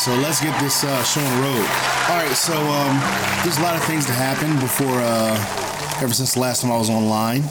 [0.00, 1.68] so let's get this uh, show on the road.
[2.08, 2.98] All right, so um,
[3.42, 5.34] there's a lot of things to happen before, uh,
[6.00, 7.42] ever since the last time I was online.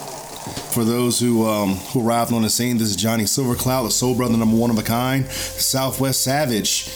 [0.71, 4.16] For those who um, who arrived on the scene, this is Johnny Silvercloud, the Soul
[4.16, 6.89] Brother number one of a kind, Southwest Savage.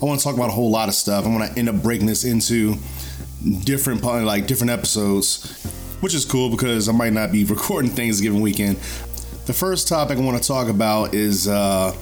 [0.00, 1.26] I want to talk about a whole lot of stuff.
[1.26, 2.76] I'm going to end up breaking this into
[3.64, 5.61] different like different episodes,
[6.02, 8.76] which is cool because I might not be recording things given weekend.
[9.46, 11.94] The first topic I want to talk about is uh,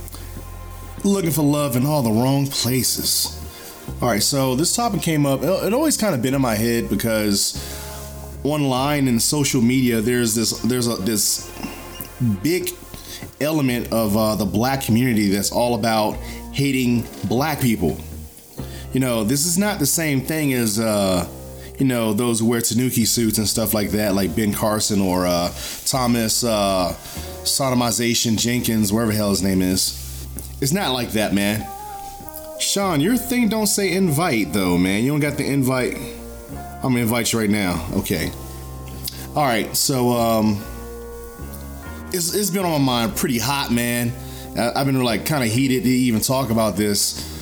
[1.05, 3.37] looking for love in all the wrong places.
[4.01, 5.42] All right, so this topic came up.
[5.42, 7.62] It always kind of been in my head because
[8.42, 11.51] online and social media, there's this there's a this
[12.42, 12.70] big
[13.39, 16.14] element of uh, the black community that's all about
[16.53, 17.98] hating black people.
[18.95, 21.28] You know, this is not the same thing as uh,
[21.80, 25.27] you know those who wear Tanuki suits and stuff like that, like Ben Carson or
[25.27, 25.51] uh,
[25.87, 26.95] Thomas uh,
[27.43, 29.97] Sodomization Jenkins, wherever hell his name is.
[30.61, 31.67] It's not like that, man.
[32.61, 35.03] Sean, your thing don't say invite though, man.
[35.03, 35.97] You don't got the invite.
[36.83, 37.89] I'm gonna invite you right now.
[37.95, 38.31] Okay.
[39.34, 39.75] All right.
[39.75, 40.62] So um,
[42.12, 44.12] it's it's been on my mind pretty hot, man.
[44.58, 47.39] I've been like kind of heated to even talk about this.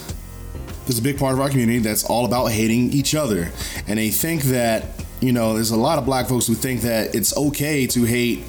[0.89, 3.53] There's a big part of our community that's all about hating each other,
[3.87, 4.87] and they think that
[5.21, 8.43] you know there's a lot of black folks who think that it's okay to hate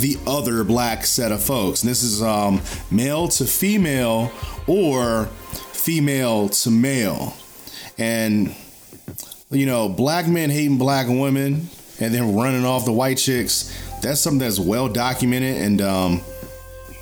[0.00, 1.82] the other black set of folks.
[1.82, 4.32] And this is um, male to female
[4.66, 5.26] or
[5.72, 7.34] female to male.
[7.98, 8.54] And,
[9.50, 11.68] you know, black men hating black women
[12.00, 15.56] and then running off the white chicks, that's something that's well documented.
[15.56, 16.20] And um,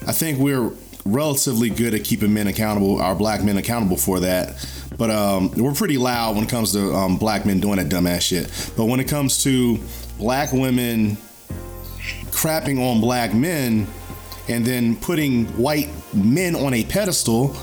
[0.06, 0.72] I think we're
[1.12, 4.66] relatively good at keeping men accountable, our black men accountable for that.
[4.96, 8.22] But um, we're pretty loud when it comes to um, black men doing that dumbass
[8.22, 8.72] shit.
[8.76, 9.78] But when it comes to
[10.18, 11.16] black women
[12.30, 13.86] crapping on black men
[14.48, 17.56] and then putting white men on a pedestal,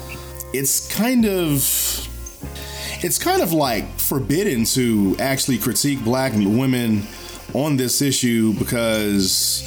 [0.54, 1.58] it's kind of
[3.03, 7.03] it's kind of like forbidden to actually critique black women
[7.53, 9.64] on this issue because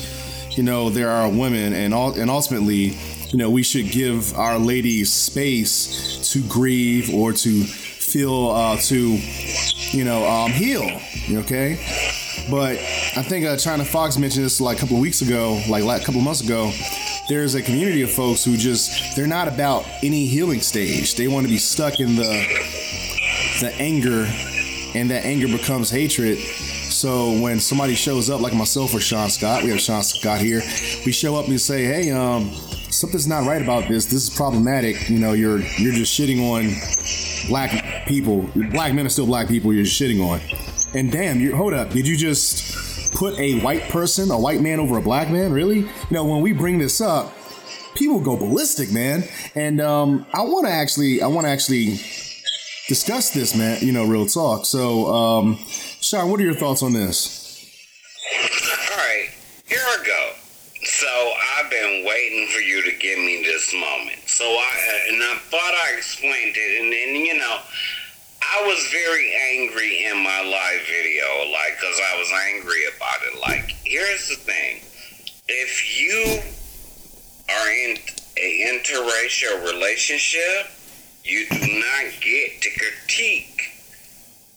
[0.56, 2.96] you know there are women and all and ultimately
[3.30, 9.18] you know we should give our ladies space to grieve or to feel uh, to
[9.90, 11.00] you know um, heal
[11.32, 11.78] okay
[12.50, 12.78] but
[13.16, 16.02] I think uh, Chyna Fox mentioned this like a couple of weeks ago, like, like
[16.02, 16.72] a couple of months ago.
[17.28, 21.14] There's a community of folks who just they're not about any healing stage.
[21.14, 22.22] They want to be stuck in the
[23.60, 24.26] the anger,
[24.94, 26.38] and that anger becomes hatred.
[26.38, 30.62] So when somebody shows up, like myself or Sean Scott, we have Sean Scott here.
[31.04, 32.50] We show up and say, "Hey, um,
[32.98, 34.06] something's not right about this.
[34.06, 35.08] This is problematic.
[35.08, 38.50] You know, you're you're just shitting on black people.
[38.70, 39.72] Black men are still black people.
[39.72, 40.40] You're shitting on."
[40.94, 41.90] And damn, you hold up.
[41.90, 45.52] Did you just put a white person, a white man over a black man?
[45.52, 45.80] Really?
[45.80, 47.32] You know, when we bring this up,
[47.94, 49.24] people go ballistic, man.
[49.54, 52.00] And um, I want to actually, I want to actually
[52.88, 53.78] discuss this, man.
[53.80, 54.66] You know, real talk.
[54.66, 55.56] So, um,
[56.00, 57.44] Sean, what are your thoughts on this?
[58.90, 59.28] All right,
[59.66, 60.17] here I go.
[60.98, 61.06] So
[61.54, 64.18] I've been waiting for you to give me this moment.
[64.26, 67.58] So I uh, and I thought I explained it, and then you know
[68.42, 73.40] I was very angry in my live video, like, because I was angry about it.
[73.40, 74.80] Like, here's the thing
[75.46, 76.42] if you
[77.48, 77.96] are in
[78.36, 80.66] an interracial relationship,
[81.22, 83.70] you do not get to critique.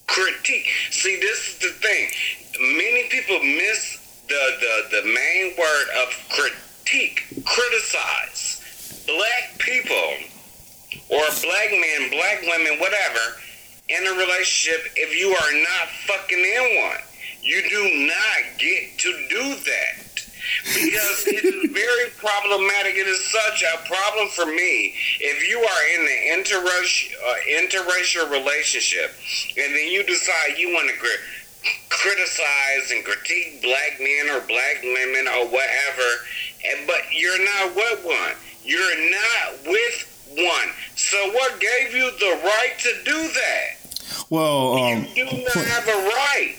[0.08, 0.70] Critique.
[0.90, 2.10] See, this is the thing.
[2.58, 8.60] Many people miss the, the, the main word of critique, criticize.
[9.06, 10.14] Black people
[11.08, 13.36] or black men, black women, whatever
[13.88, 17.02] in a relationship if you are not fucking in one.
[17.42, 20.02] You do not get to do that
[20.62, 22.94] because it is very problematic.
[22.94, 28.30] It is such a problem for me if you are in an interracial, uh, interracial
[28.30, 29.10] relationship
[29.58, 30.96] and then you decide you want to
[31.88, 36.08] criticize and critique black men or black women or whatever,
[36.70, 38.34] and, but you're not with one.
[38.64, 40.68] You're not with one.
[40.96, 44.26] So what gave you the right to do that?
[44.30, 46.54] Well, um, you do not have a right.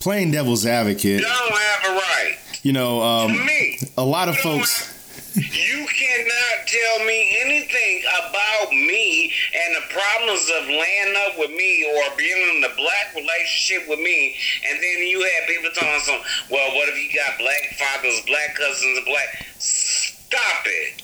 [0.00, 1.20] Playing devil's advocate.
[1.20, 2.38] You don't have a right.
[2.62, 4.91] You know, um, to me, a lot of folks.
[5.34, 11.84] You cannot tell me anything about me and the problems of laying up with me
[11.96, 14.36] or being in a black relationship with me,
[14.68, 16.20] and then you have people telling some,
[16.50, 19.46] well, what if you got black fathers, black cousins, black?
[19.58, 21.00] Stop it.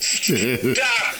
[0.00, 1.14] Stop.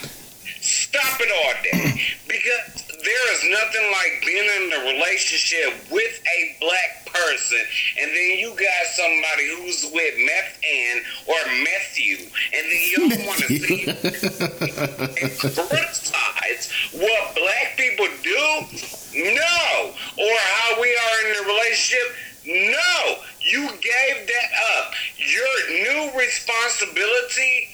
[0.61, 2.01] Stop it all day.
[2.27, 7.59] Because there is nothing like being in a relationship with a black person,
[8.01, 12.17] and then you got somebody who's with meth and or Matthew,
[12.55, 18.67] and then you don't want to see and criticize what black people do?
[19.15, 19.93] No.
[20.19, 22.15] Or how we are in a relationship?
[22.45, 23.23] No.
[23.41, 24.93] You gave that up.
[25.17, 27.69] Your new responsibility,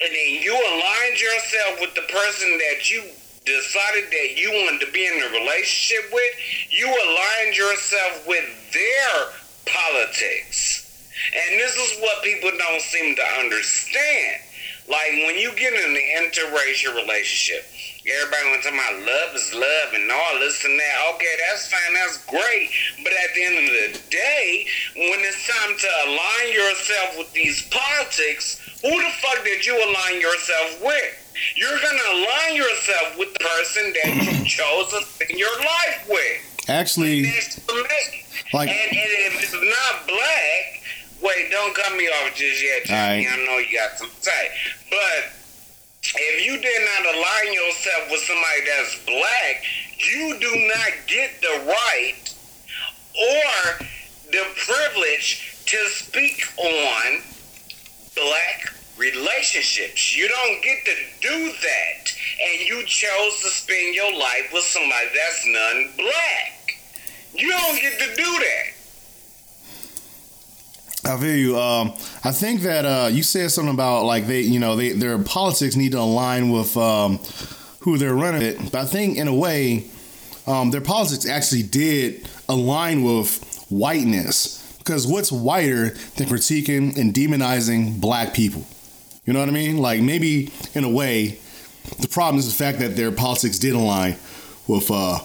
[0.00, 3.02] and then you aligned yourself with the person that you
[3.46, 6.34] decided that you wanted to be in a relationship with,
[6.70, 8.44] you aligned yourself with
[8.74, 9.14] their
[9.64, 10.82] politics.
[11.32, 14.42] And this is what people don't seem to understand.
[14.88, 17.66] Like when you get in an interracial relationship,
[18.06, 21.14] everybody wants to about love is love and all this and that.
[21.14, 22.70] Okay, that's fine, that's great.
[23.02, 27.66] But at the end of the day, when it's time to align yourself with these
[27.70, 31.25] politics, who the fuck did you align yourself with?
[31.56, 36.68] You're gonna align yourself with the person that you chose to spend your life with.
[36.68, 37.22] Actually,
[38.52, 40.82] like, and, and if it's not black,
[41.22, 43.26] wait, don't cut me off just yet, Jimmy.
[43.26, 43.28] Right.
[43.30, 44.50] I know you got some to say,
[44.90, 45.32] but
[46.02, 49.62] if you did not align yourself with somebody that's black,
[49.98, 52.34] you do not get the right
[53.16, 53.86] or
[54.30, 57.22] the privilege to speak on
[58.14, 60.16] black relationships.
[60.16, 62.12] You don't get to do that.
[62.42, 66.78] And you chose to spend your life with somebody that's non black.
[67.34, 68.76] You don't get to do that.
[71.04, 71.58] I feel you.
[71.58, 71.92] Um,
[72.24, 75.76] I think that uh, you said something about like they, you know, they, their politics
[75.76, 77.18] need to align with um,
[77.80, 78.58] who they're running it.
[78.72, 79.86] But I think in a way,
[80.46, 84.62] um, their politics actually did align with whiteness.
[84.78, 88.66] Because what's whiter than critiquing and demonizing black people?
[89.26, 89.78] You know what I mean?
[89.78, 91.38] Like maybe in a way,
[92.00, 94.16] the problem is the fact that their politics did align
[94.68, 95.18] with, uh,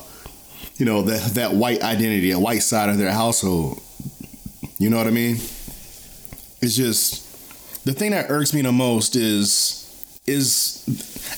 [0.77, 3.79] you know, that that white identity, a white side of their household.
[4.79, 5.35] You know what I mean?
[6.61, 9.77] It's just the thing that irks me the most is
[10.25, 10.83] is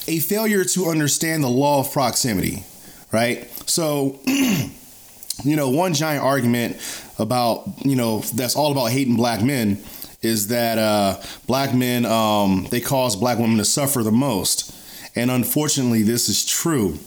[0.07, 2.63] a failure to understand the law of proximity,
[3.11, 3.49] right?
[3.69, 6.77] So, you know, one giant argument
[7.19, 9.83] about you know that's all about hating black men
[10.23, 14.73] is that uh, black men um, they cause black women to suffer the most,
[15.15, 16.97] and unfortunately, this is true.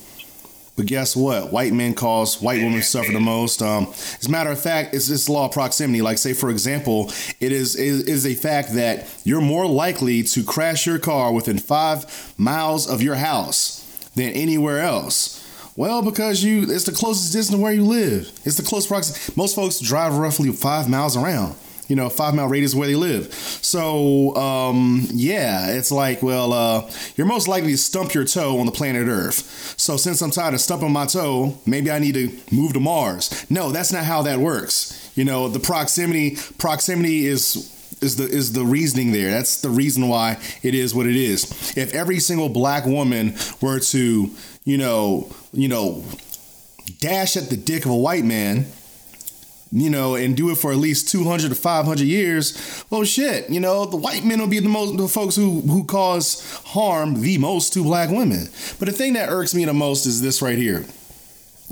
[0.77, 1.51] But guess what?
[1.53, 3.63] White men cause white women suffer the most.
[3.63, 6.03] Um, as a matter of fact, it's this law of proximity.
[6.03, 7.11] Like, say, for example,
[7.41, 11.59] it is, it is a fact that you're more likely to crash your car within
[11.59, 15.43] five miles of your house than anywhere else.
[15.77, 18.31] Well, because you, it's the closest distance where you live.
[18.45, 19.33] It's the close proximity.
[19.35, 21.55] Most folks drive roughly five miles around
[21.89, 23.33] you know, five mile radius where they live.
[23.35, 28.67] So, um, yeah, it's like, well, uh, you're most likely to stump your toe on
[28.67, 29.75] the planet Earth.
[29.77, 33.47] So, since I'm tired of stumping my toe, maybe I need to move to Mars.
[33.51, 35.11] No, that's not how that works.
[35.15, 39.31] You know, the proximity proximity is is the is the reasoning there.
[39.31, 41.77] That's the reason why it is what it is.
[41.77, 44.31] If every single black woman were to,
[44.65, 46.05] you know, you know,
[47.01, 48.67] dash at the dick of a white man,
[49.73, 53.61] you know, and do it for at least 200 to 500 years, well, shit, you
[53.61, 57.39] know, the white men will be the most, the folks who, who cause harm the
[57.39, 58.49] most to black women.
[58.79, 60.85] But the thing that irks me the most is this right here.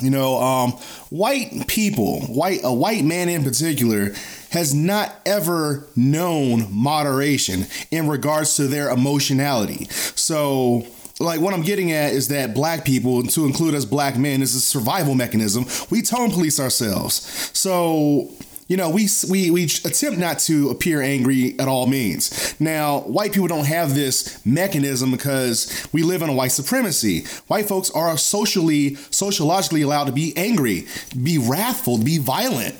[0.02, 0.72] You know, um,
[1.10, 4.12] white people, white a white man in particular,
[4.50, 9.86] has not ever known moderation in regards to their emotionality.
[10.16, 10.84] So
[11.20, 14.54] like what I'm getting at is that black people, to include us black men, is
[14.54, 15.66] a survival mechanism.
[15.90, 17.50] We tone police ourselves.
[17.56, 18.30] So
[18.66, 22.58] you know, we, we we attempt not to appear angry at all means.
[22.58, 27.24] Now, white people don't have this mechanism because we live in a white supremacy.
[27.46, 30.86] White folks are socially, sociologically allowed to be angry,
[31.22, 32.74] be wrathful, be violent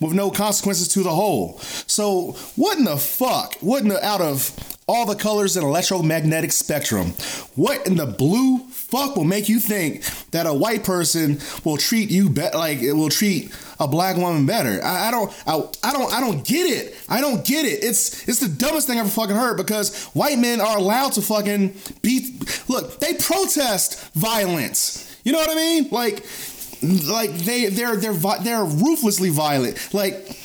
[0.00, 1.58] with no consequences to the whole.
[1.86, 3.56] So, what in the fuck?
[3.60, 4.58] What in the out of
[4.90, 7.10] all the colors in electromagnetic spectrum.
[7.54, 12.10] What in the blue fuck will make you think that a white person will treat
[12.10, 14.82] you better, like it will treat a black woman better?
[14.82, 16.96] I, I don't, I, I don't, I don't get it.
[17.08, 17.84] I don't get it.
[17.84, 21.22] It's, it's the dumbest thing I've ever fucking heard because white men are allowed to
[21.22, 22.68] fucking beat.
[22.68, 25.06] Look, they protest violence.
[25.22, 25.88] You know what I mean?
[25.92, 26.26] Like,
[26.82, 29.94] like they, they're, they're, they're ruthlessly violent.
[29.94, 30.39] Like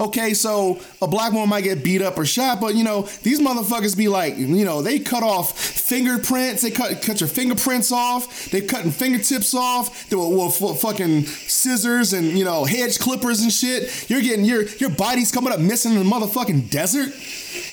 [0.00, 3.38] Okay, so a black woman might get beat up or shot, but you know, these
[3.38, 8.48] motherfuckers be like, you know, they cut off fingerprints, they cut cut your fingerprints off,
[8.50, 14.08] they cutting fingertips off, they will fucking scissors and you know, hedge clippers and shit.
[14.08, 17.12] You're getting your your body's coming up missing in the motherfucking desert.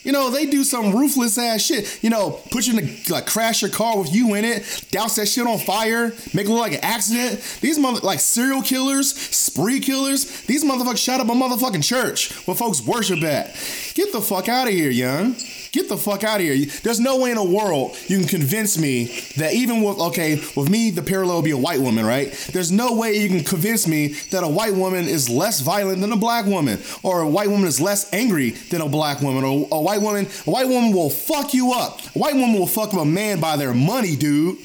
[0.03, 1.99] You know, they do some ruthless ass shit.
[2.03, 5.15] You know, put you in a, like crash your car with you in it, douse
[5.15, 7.41] that shit on fire, make it look like an accident.
[7.61, 10.41] These mother like serial killers, spree killers.
[10.41, 13.55] These motherfuckers shot up a motherfucking church where folks worship at.
[13.93, 15.35] Get the fuck out of here, young.
[15.77, 16.65] Get the fuck out of here.
[16.81, 19.05] There's no way in the world you can convince me
[19.37, 22.31] that even with, okay, with me, the parallel would be a white woman, right?
[22.51, 26.11] There's no way you can convince me that a white woman is less violent than
[26.11, 29.67] a black woman, or a white woman is less angry than a black woman, or
[29.71, 32.01] a white woman, a white woman will fuck you up.
[32.15, 34.57] A white woman will fuck up a man by their money, dude.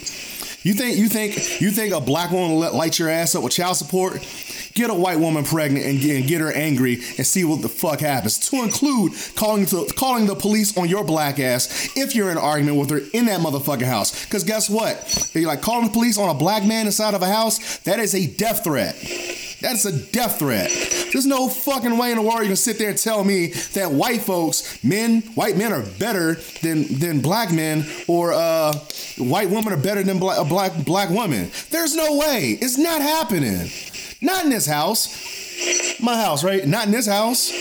[0.62, 3.52] You think you think you think a black woman will light your ass up with
[3.52, 4.14] child support?
[4.74, 7.68] Get a white woman pregnant and get, and get her angry and see what the
[7.68, 8.38] fuck happens.
[8.50, 12.42] To include calling the calling the police on your black ass if you're in an
[12.42, 14.24] argument with her in that motherfucking house.
[14.24, 14.96] Because guess what?
[15.06, 17.78] If You're like calling the police on a black man inside of a house.
[17.80, 18.94] That is a death threat.
[19.60, 20.70] That's a death threat.
[21.12, 23.92] There's no fucking way in the world you can sit there and tell me that
[23.92, 28.72] white folks, men, white men are better than than black men, or uh,
[29.18, 31.50] white women are better than black black black women.
[31.70, 32.58] There's no way.
[32.60, 33.70] It's not happening.
[34.22, 35.98] Not in this house.
[36.00, 36.66] My house, right?
[36.66, 37.52] Not in this house.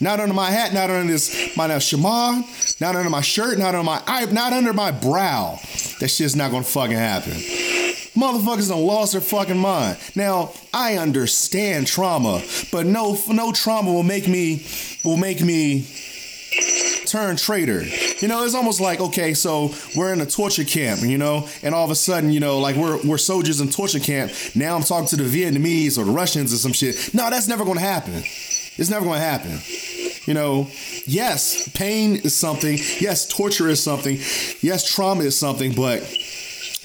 [0.00, 2.42] Not under my hat, not under this my shema,
[2.80, 5.60] not under my shirt, not under my eye, not under my brow.
[6.00, 7.34] That shit's not gonna fucking happen.
[8.14, 9.96] Motherfuckers done lost their fucking mind.
[10.16, 14.66] Now, I understand trauma, but no no trauma will make me
[15.04, 15.86] will make me
[17.06, 17.82] turn traitor.
[18.20, 21.74] You know, it's almost like okay, so we're in a torture camp, you know, and
[21.74, 24.32] all of a sudden, you know, like we're we're soldiers in torture camp.
[24.54, 27.14] Now I'm talking to the Vietnamese or the Russians or some shit.
[27.14, 28.14] No, that's never going to happen.
[28.14, 29.58] It's never going to happen.
[30.24, 30.68] You know,
[31.04, 32.78] yes, pain is something.
[33.00, 34.16] Yes, torture is something.
[34.60, 35.74] Yes, trauma is something.
[35.74, 36.00] But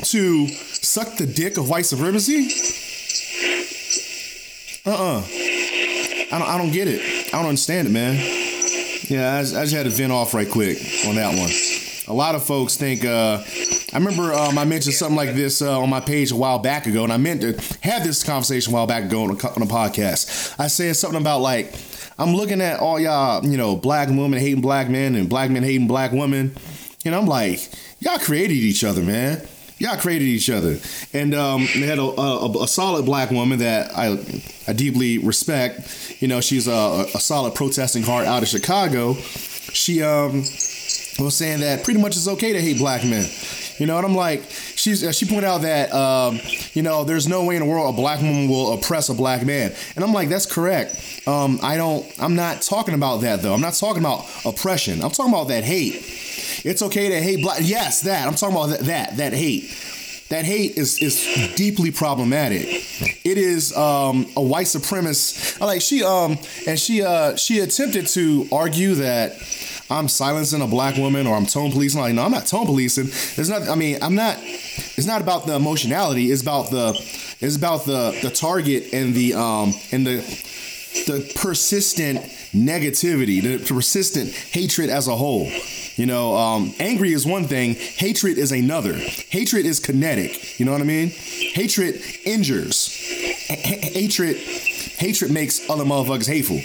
[0.03, 2.49] to suck the dick of white supremacy,
[4.85, 5.19] uh uh-uh.
[5.19, 5.23] uh
[6.29, 7.27] I don't, I don't get it.
[7.33, 8.46] I don't understand it, man.
[9.07, 11.49] Yeah, I, I just had to vent off right quick on that one.
[12.09, 13.05] A lot of folks think.
[13.05, 13.41] Uh,
[13.93, 16.87] I remember um, I mentioned something like this uh, on my page a while back
[16.87, 19.61] ago, and I meant to have this conversation a while back ago on a, on
[19.61, 20.55] a podcast.
[20.59, 21.73] I said something about like
[22.19, 25.63] I'm looking at all y'all, you know, black women hating black men and black men
[25.63, 26.55] hating black women,
[27.05, 29.41] and I'm like, y'all created each other, man.
[29.79, 30.77] Y'all created each other,
[31.13, 34.17] and um, they had a, a, a, solid black woman that I
[34.67, 36.17] I deeply respect.
[36.19, 39.13] You know, she's a, a solid protesting heart out of Chicago.
[39.13, 40.43] She um
[41.19, 43.27] was saying that pretty much it's okay to hate black men.
[43.77, 46.39] You know, and I'm like, she's uh, she pointed out that um,
[46.73, 49.45] you know there's no way in the world a black woman will oppress a black
[49.45, 50.95] man, and I'm like, that's correct.
[51.27, 52.05] Um, I don't.
[52.19, 53.53] I'm not talking about that though.
[53.53, 55.01] I'm not talking about oppression.
[55.03, 55.95] I'm talking about that hate.
[56.65, 57.59] It's okay to hate black.
[57.61, 58.27] Yes, that.
[58.27, 58.79] I'm talking about that.
[58.85, 59.71] That, that hate.
[60.29, 62.65] That hate is is deeply problematic.
[63.23, 65.61] It is um, a white supremacist.
[65.61, 69.37] I like she um and she uh she attempted to argue that
[69.89, 72.01] I'm silencing a black woman or I'm tone policing.
[72.01, 73.07] Like, no, I'm not tone policing.
[73.07, 73.69] It's not.
[73.69, 74.37] I mean, I'm not.
[74.39, 76.31] It's not about the emotionality.
[76.31, 76.93] It's about the.
[77.39, 80.17] It's about the the target and the um and the
[81.05, 82.19] the persistent
[82.53, 85.49] negativity, the persistent hatred as a whole.
[85.95, 88.93] You know, um, angry is one thing, hatred is another.
[88.93, 90.59] Hatred is kinetic.
[90.59, 91.09] You know what I mean?
[91.09, 92.87] Hatred injures.
[93.47, 96.57] Hatred, hatred makes other motherfuckers hateful.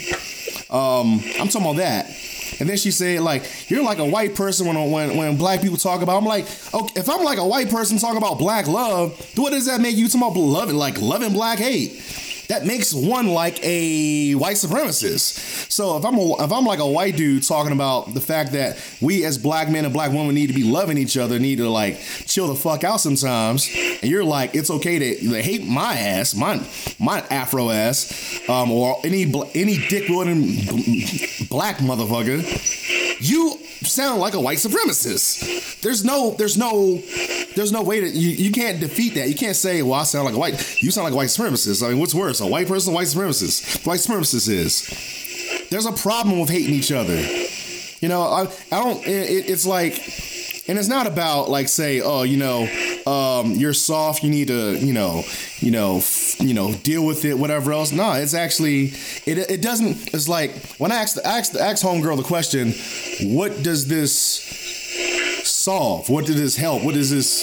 [0.75, 2.11] Um, I'm talking about that.
[2.59, 5.77] And then she said, like, you're like a white person when, when when black people
[5.77, 6.17] talk about.
[6.17, 9.65] I'm like, okay, if I'm like a white person talking about black love, what does
[9.65, 12.01] that make you talking about loving like loving black hate?
[12.53, 15.71] That makes one like a white supremacist.
[15.71, 18.77] So if I'm a, if I'm like a white dude talking about the fact that
[19.01, 21.69] we as black men and black women need to be loving each other, need to
[21.69, 26.35] like chill the fuck out sometimes, and you're like it's okay to hate my ass,
[26.35, 26.61] my
[26.99, 29.23] my afro ass, um, or any
[29.55, 30.43] any dick wielding
[31.49, 32.39] black motherfucker,
[33.19, 33.57] you
[33.87, 35.81] sound like a white supremacist.
[35.81, 37.01] There's no, there's no,
[37.55, 39.29] there's no way that you, you can't defeat that.
[39.29, 41.85] You can't say, well, I sound like a white, you sound like a white supremacist.
[41.85, 43.85] I mean, what's worse, a white person, white supremacist?
[43.85, 45.67] White supremacist is.
[45.69, 47.19] There's a problem with hating each other.
[47.99, 48.41] You know, I,
[48.71, 49.93] I don't, it, it's like,
[50.67, 52.61] and it's not about like say oh you know
[53.05, 55.23] um, you're soft you need to you know
[55.59, 58.93] you know f- you know deal with it whatever else no it's actually
[59.25, 62.73] it, it doesn't it's like when i asked the asked the asked homegirl the question
[63.35, 64.62] what does this
[65.63, 67.41] solve what does this help what does this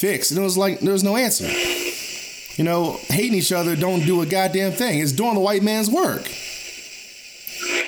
[0.00, 1.46] fix and it was like there was no answer
[2.56, 5.90] you know hating each other don't do a goddamn thing it's doing the white man's
[5.90, 6.26] work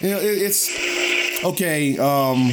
[0.03, 2.51] you know it, it's okay um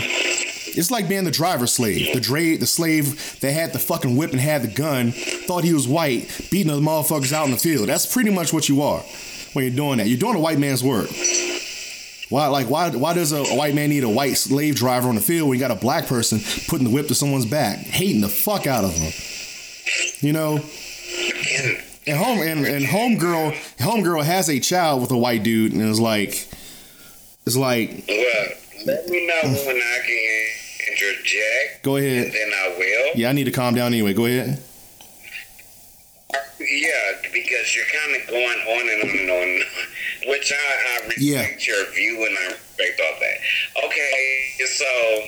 [0.77, 2.13] it's like being the driver's slave.
[2.13, 5.74] The dra- the slave that had the fucking whip and had the gun, thought he
[5.74, 7.89] was white, beating the motherfuckers out in the field.
[7.89, 9.00] That's pretty much what you are
[9.53, 10.07] when you're doing that.
[10.07, 11.10] You're doing a white man's work.
[12.29, 15.22] Why, like, why, why does a, white man need a white slave driver on the
[15.22, 18.27] field when you got a black person putting the whip to someone's back, hating the
[18.27, 19.12] fuck out of them?
[20.19, 20.60] You know.
[22.05, 26.00] And home and, and homegirl, homegirl has a child with a white dude, and it's
[26.00, 26.48] like,
[27.46, 28.03] it's like.
[28.07, 28.48] Well,
[28.86, 29.67] let me know hmm.
[29.67, 30.48] when I can
[30.91, 31.84] interject.
[31.84, 32.31] Go ahead.
[32.34, 33.19] then I will.
[33.19, 34.13] Yeah, I need to calm down anyway.
[34.13, 34.62] Go ahead.
[36.60, 39.67] Yeah, because you're kind of going on and on and on,
[40.27, 40.55] which I,
[41.03, 41.74] I respect Yeah.
[41.74, 43.86] your view and I respect all that.
[43.86, 45.24] Okay, so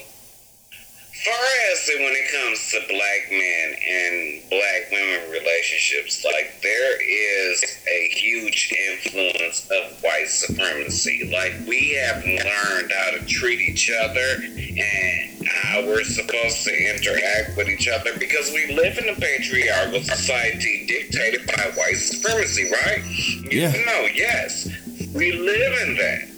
[1.24, 7.62] far as when it comes to black men and black women relationships, like there is
[7.86, 11.28] a huge influence of white supremacy.
[11.30, 17.54] Like we have learned how to treat each other and how we're supposed to interact
[17.56, 23.02] with each other because we live in a patriarchal society dictated by white supremacy, right?
[23.50, 23.72] Yeah.
[23.84, 24.68] No, yes.
[25.14, 26.28] We live in that.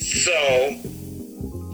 [0.00, 0.88] So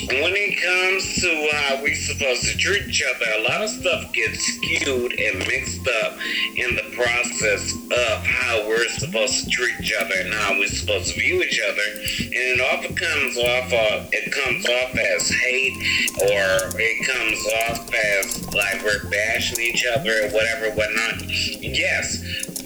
[0.06, 4.12] when it comes to how we supposed to treat each other, a lot of stuff
[4.12, 6.18] gets skewed and mixed up
[6.56, 11.14] in the process of how we're supposed to treat each other and how we're supposed
[11.14, 15.72] to view each other, and it often comes off of it comes off as hate
[16.20, 21.22] or it comes off as like we're bashing each other or whatever, whatnot.
[21.62, 22.20] Yes,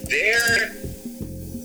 [0.09, 0.78] there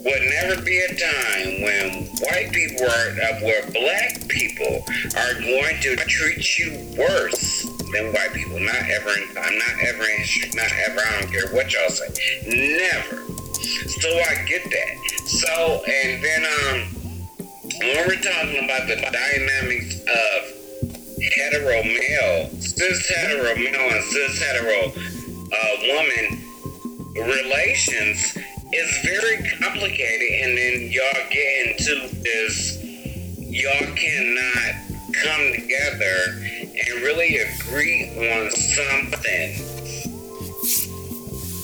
[0.05, 4.85] would never be a time when white people are, uh, where black people
[5.17, 8.61] are going to treat you worse than white people.
[8.61, 9.11] Not ever.
[9.11, 10.05] I'm not ever.
[10.55, 11.01] Not ever.
[11.01, 12.09] I don't care what y'all say.
[12.47, 13.17] Never.
[13.65, 15.27] So I get that.
[15.27, 17.05] So and then um,
[17.81, 20.65] when we're talking about the dynamics of
[21.35, 24.93] hetero male, cis hetero male, and cis hetero
[25.51, 26.45] uh, woman
[27.15, 28.37] relations
[28.75, 32.83] is very complicated, and then y'all get into this.
[33.39, 34.75] Y'all cannot
[35.23, 36.17] come together
[36.63, 39.55] and really agree on something.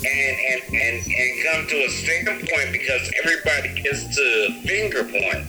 [0.03, 5.47] And, and, and, and come to a standpoint because everybody gets to finger point.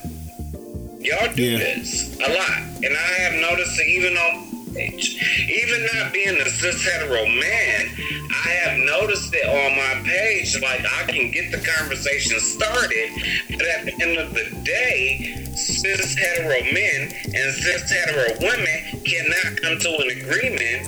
[1.00, 1.58] Y'all do Yeah.
[1.58, 2.62] this a lot.
[2.84, 7.90] And I have noticed that even on page, even not being a cis hetero man,
[8.30, 10.60] I have noticed it on my page.
[10.62, 13.12] Like I can get the conversation started,
[13.50, 19.62] but at the end of the day, cis hetero men and cis hetero women cannot
[19.62, 20.88] come to an agreement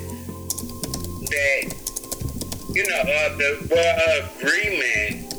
[1.30, 1.74] that
[2.74, 5.30] you know uh, the well, agreement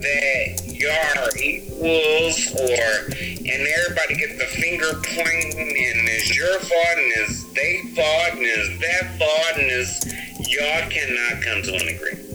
[0.00, 6.98] that y'all are equals or and everybody gets the finger pointing and it's your fault
[6.98, 10.04] and it's they fault and it's that fault and it's
[10.50, 12.28] y'all cannot come to an agreement.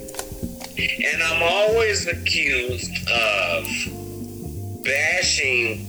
[0.79, 3.65] And I'm always accused of
[4.83, 5.85] bashing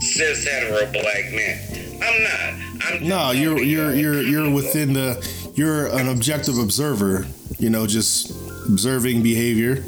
[0.00, 1.58] cis hetero black men.
[2.02, 2.84] I'm not.
[2.86, 7.26] I'm No, you're you're you're you're within the you're an objective observer.
[7.58, 8.30] You know, just
[8.68, 9.84] observing behavior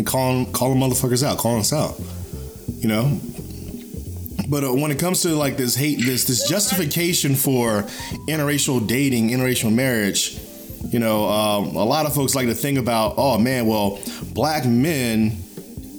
[0.00, 2.00] and calling calling motherfuckers out, calling us out.
[2.78, 3.20] You know.
[4.48, 7.82] But uh, when it comes to like this hate, this this justification for
[8.26, 10.40] interracial dating, interracial marriage,
[10.88, 14.00] you know, um, a lot of folks like to think about, oh man, well,
[14.32, 15.36] black men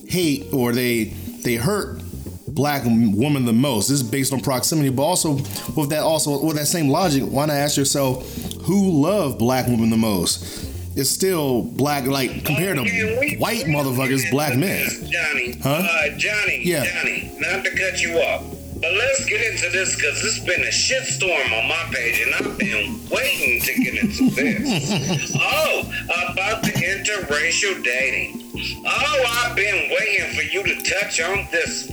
[0.08, 1.06] hate or they
[1.44, 2.02] they hurt
[2.48, 3.88] black women the most.
[3.88, 5.34] This is based on proximity, but also
[5.76, 8.28] with that also with that same logic, why not ask yourself
[8.64, 10.61] who love black women the most?
[10.96, 14.88] It's still black, like compared to we- white motherfuckers, black men.
[15.10, 15.70] Johnny, Huh?
[15.90, 16.84] uh, Johnny, Yeah.
[16.86, 18.44] Johnny, not to cut you off,
[18.76, 22.58] but let's get into this because it's been a shitstorm on my page and I've
[22.58, 25.32] been waiting to get into this.
[25.40, 25.94] oh,
[26.30, 28.44] about the interracial dating.
[28.86, 31.90] Oh, I've been waiting for you to touch on this.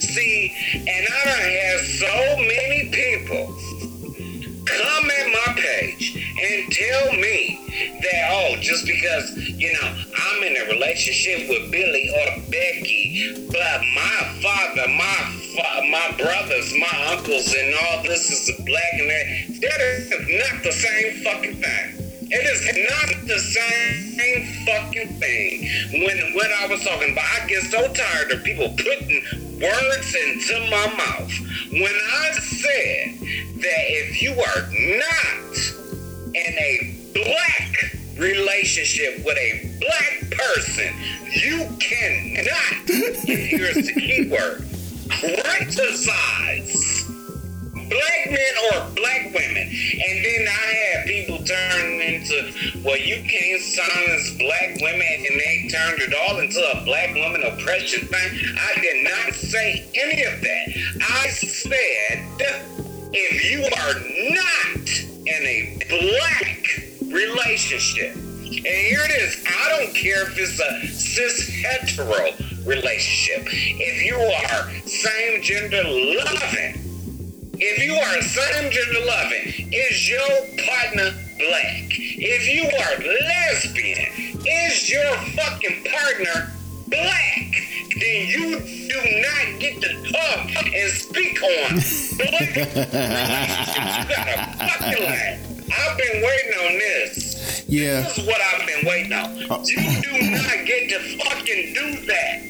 [0.00, 3.56] See, and I done had so many people
[4.82, 7.60] come at my page and tell me
[8.02, 13.80] that oh just because you know I'm in a relationship with Billy or Becky but
[13.94, 15.40] my father my
[15.90, 20.72] my brothers my uncles and all this is black and that that is not the
[20.72, 25.68] same fucking thing it is not the same fucking thing.
[25.92, 29.22] When when I was talking about, I get so tired of people putting
[29.60, 31.32] words into my mouth.
[31.70, 34.62] When I said that if you are
[34.98, 35.56] not
[36.34, 40.92] in a black relationship with a black person,
[41.30, 42.88] you cannot,
[43.26, 44.64] here's the key word,
[45.10, 47.03] criticize
[47.88, 49.68] black men or black women.
[49.68, 52.52] And then I had people turn into,
[52.84, 57.42] well, you can't silence black women, and they turned it all into a black woman
[57.42, 58.38] oppression thing.
[58.58, 60.68] I did not say any of that.
[61.10, 62.26] I said,
[63.12, 63.94] if you are
[64.34, 64.88] not
[65.26, 71.48] in a black relationship, and here it is, I don't care if it's a cis
[71.48, 72.32] hetero
[72.64, 73.46] relationship.
[73.52, 76.93] If you are same gender loving,
[77.66, 80.28] if you are same gender loving, is your
[80.68, 81.88] partner black?
[81.90, 84.06] If you are lesbian,
[84.46, 86.52] is your fucking partner
[86.88, 87.54] black?
[87.98, 91.80] Then you do not get to talk and speak on
[92.18, 93.96] black relationships.
[93.96, 95.38] You got a fucking lie.
[95.76, 97.64] I've been waiting on this.
[97.66, 98.02] Yeah.
[98.02, 99.50] This is what I've been waiting on.
[99.50, 102.42] Uh, You do not get to fucking do that.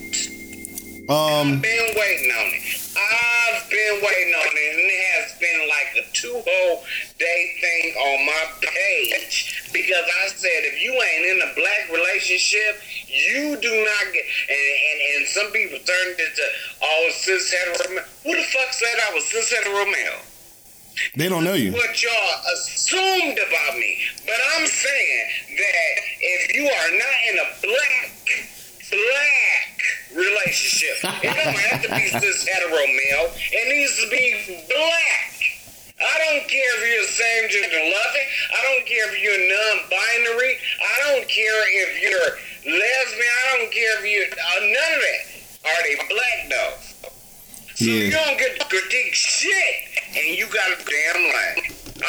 [1.08, 1.60] Um.
[1.60, 2.64] I've been waiting on it.
[2.96, 6.84] I've been waiting on it, and it has been like a two whole
[7.18, 12.80] day thing on my page because I said if you ain't in a black relationship,
[13.04, 14.24] you do not get.
[14.48, 16.46] And and, and some people turned it to
[16.80, 18.00] oh cis hetero.
[18.24, 20.24] Who the fuck said I was cis hetero male?
[21.16, 21.72] They don't know you.
[21.72, 23.98] what y'all assumed about me.
[24.24, 25.26] But I'm saying
[25.58, 28.53] that if you are not in a black,
[28.94, 29.74] black
[30.14, 33.26] relationship, it don't have to be cis hetero male.
[33.50, 35.34] It needs to be black.
[35.98, 38.28] I don't care if you're same gender loving.
[38.50, 40.58] I don't care if you're non-binary.
[40.82, 42.30] I don't care if you're
[42.66, 43.34] lesbian.
[43.46, 45.22] I don't care if you're uh, none of that.
[45.64, 46.93] Are they black though?
[47.74, 48.04] So Yeah.
[48.04, 49.74] you don't get to critique shit,
[50.16, 51.56] and you got a damn lie.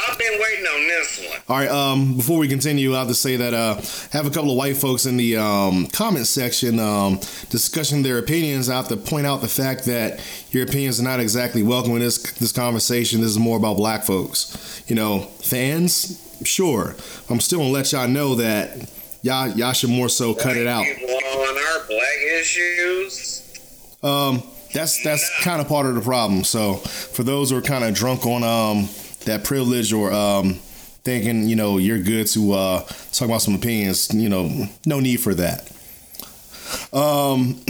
[0.10, 1.40] I've been waiting on this one.
[1.48, 1.70] All right.
[1.70, 2.16] Um.
[2.18, 4.76] Before we continue, I have to say that uh, I have a couple of white
[4.78, 8.68] folks in the um comment section um discussing their opinions.
[8.70, 12.00] I have to point out the fact that your opinions are not exactly welcome in
[12.00, 13.22] this this conversation.
[13.22, 14.84] This is more about black folks.
[14.88, 16.22] You know, fans.
[16.44, 16.96] Sure,
[17.30, 18.90] I'm still gonna let y'all know that
[19.22, 20.86] y'all y'all should more so cut it out.
[20.86, 23.42] On our black issues.
[24.04, 24.44] Um,
[24.76, 26.44] that's that's kind of part of the problem.
[26.44, 28.90] So for those who are kind of drunk on um
[29.24, 30.56] that privilege or um
[31.04, 32.80] thinking you know you're good to uh
[33.12, 35.72] talk about some opinions, you know, no need for that.
[36.92, 37.62] Um,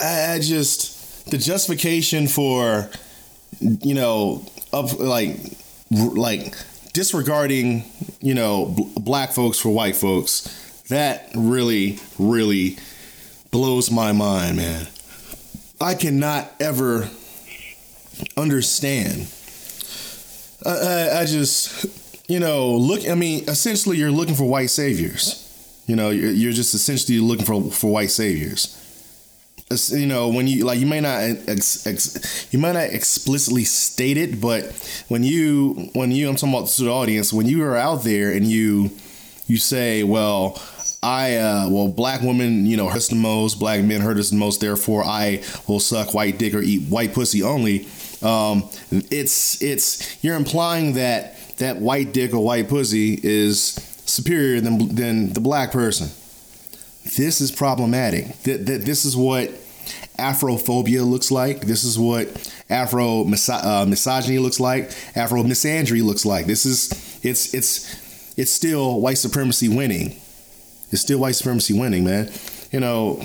[0.00, 2.88] I, I just the justification for
[3.60, 5.36] you know up like
[5.90, 6.54] like
[6.94, 7.84] disregarding
[8.20, 12.78] you know bl- black folks for white folks that really really
[13.50, 14.86] blows my mind man
[15.80, 17.08] i cannot ever
[18.36, 19.28] understand.
[20.64, 21.86] I, I, I just
[22.28, 25.46] you know look i mean essentially you're looking for white saviors.
[25.86, 28.76] You know you're, you're just essentially looking for for white saviors.
[29.92, 34.16] You know when you like you may not ex, ex, you might not explicitly state
[34.16, 34.64] it but
[35.08, 38.32] when you when you i'm talking about to the audience when you are out there
[38.32, 38.90] and you
[39.46, 40.60] you say well
[41.02, 44.30] I uh well black women you know hurt us the most black men hurt us
[44.30, 47.86] the most therefore I will suck white dick or eat white pussy only
[48.22, 53.58] um it's it's you're implying that that white dick or white pussy is
[54.04, 56.10] superior than than the black person
[57.16, 58.26] this is problematic.
[58.42, 59.50] That th- this is what
[60.18, 61.62] Afrophobia looks like.
[61.62, 62.28] This is what
[62.68, 64.92] Afro miso- uh, misogyny looks like.
[65.16, 66.46] Afro misandry looks like.
[66.46, 66.90] This is
[67.24, 70.20] it's it's it's still white supremacy winning.
[70.90, 72.30] It's still white supremacy winning, man.
[72.72, 73.22] You know,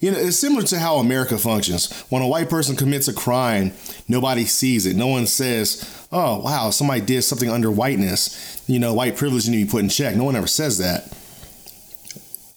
[0.00, 1.92] you know, it's similar to how America functions.
[2.08, 3.72] When a white person commits a crime,
[4.08, 4.96] nobody sees it.
[4.96, 9.60] No one says, "Oh, wow, somebody did something under whiteness." You know, white privilege need
[9.60, 10.16] to be put in check.
[10.16, 11.12] No one ever says that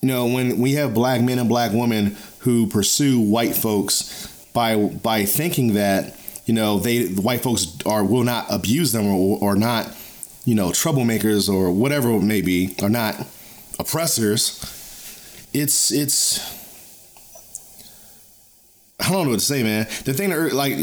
[0.03, 4.75] you know when we have black men and black women who pursue white folks by
[4.75, 6.13] by thinking that
[6.45, 9.89] you know they the white folks are will not abuse them or, or not
[10.43, 13.15] you know troublemakers or whatever it may be are not
[13.79, 14.59] oppressors
[15.53, 16.39] it's it's
[18.99, 20.77] i don't know what to say man the thing that like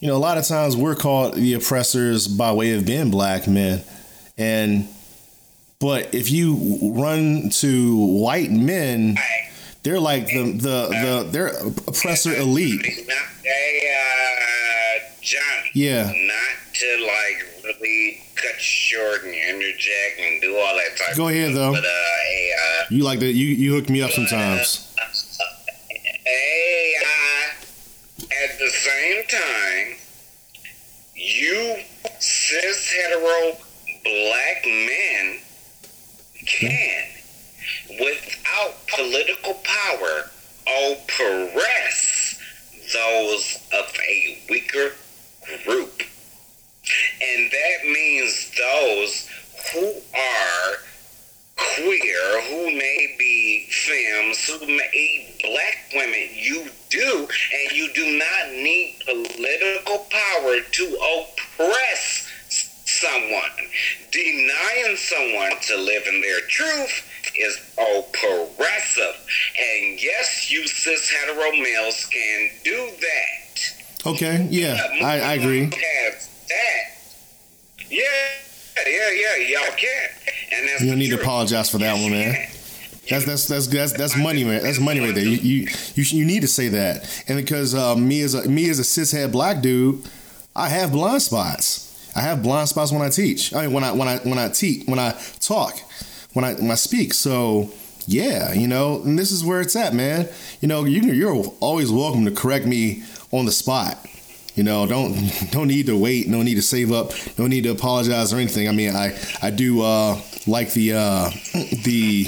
[0.00, 3.46] you know a lot of times we're called the oppressors by way of being black
[3.46, 3.82] men
[4.36, 4.88] and
[5.80, 9.16] but if you run to white men,
[9.84, 11.56] they're like the the the they're
[11.86, 12.84] oppressor elite.
[13.06, 15.70] Not, hey, uh, Johnny.
[15.74, 16.04] Yeah.
[16.04, 21.16] Not to like really cut short and interject and do all that type.
[21.16, 21.72] Go ahead, though.
[21.72, 23.32] But uh, hey, uh, You like that?
[23.32, 24.94] You you hook me up sometimes.
[26.24, 29.96] hey, uh, at the same time,
[31.14, 31.76] you
[32.20, 33.56] cis hetero
[34.04, 35.38] black men
[36.46, 37.04] can,
[38.00, 40.30] without political power,
[40.66, 42.40] oppress
[42.92, 44.92] those of a weaker
[45.64, 46.02] group.
[47.22, 49.28] And that means those
[49.72, 50.76] who are
[51.56, 58.52] queer, who may be femmes, who may black women, you do, and you do not
[58.52, 62.28] need political power to oppress
[62.84, 63.50] someone.
[64.10, 67.04] Denying someone to live in their truth
[67.36, 69.14] is oppressive.
[69.58, 74.06] And yes, you cis hetero males can do that.
[74.06, 75.70] Okay, yeah, I, I agree
[76.48, 77.90] that.
[77.90, 78.04] Yeah,
[78.86, 80.08] yeah, yeah, y'all can.
[80.52, 82.48] And that's You don't need to apologize for that Yes, one, man.
[83.08, 84.62] That's that's that's that's that's money, man.
[84.62, 85.24] That's money right there.
[85.24, 88.46] You you you, sh- you need to say that, and because uh, me as a
[88.48, 90.04] me as a cishet black dude,
[90.54, 92.12] I have blind spots.
[92.14, 93.54] I have blind spots when I teach.
[93.54, 95.78] I mean, when I when I when I teach, when I talk,
[96.34, 97.14] when I when I speak.
[97.14, 97.70] So
[98.06, 100.28] yeah, you know, and this is where it's at, man.
[100.60, 103.98] You know, you you're always welcome to correct me on the spot.
[104.58, 105.14] You know, don't
[105.52, 108.68] don't need to wait, no need to save up, no need to apologize or anything.
[108.68, 111.30] I mean, I I do uh, like the uh,
[111.84, 112.24] the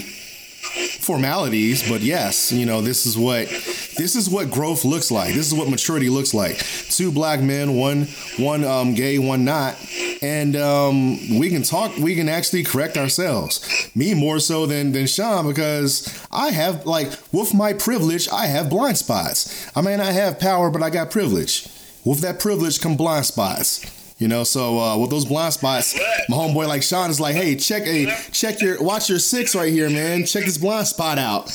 [1.00, 5.34] formalities, but yes, you know, this is what this is what growth looks like.
[5.34, 6.58] This is what maturity looks like.
[6.58, 8.06] Two black men, one
[8.38, 9.74] one um, gay, one not,
[10.22, 11.96] and um, we can talk.
[11.96, 13.90] We can actually correct ourselves.
[13.96, 18.70] Me more so than than Sean because I have like with my privilege, I have
[18.70, 19.68] blind spots.
[19.76, 21.68] I may not have power, but I got privilege.
[22.04, 23.84] With that privilege come blind spots.
[24.18, 27.56] You know, so uh, with those blind spots, my homeboy like Sean is like, "Hey,
[27.56, 30.26] check, a check your, watch your six right here, man.
[30.26, 31.50] Check this blind spot out."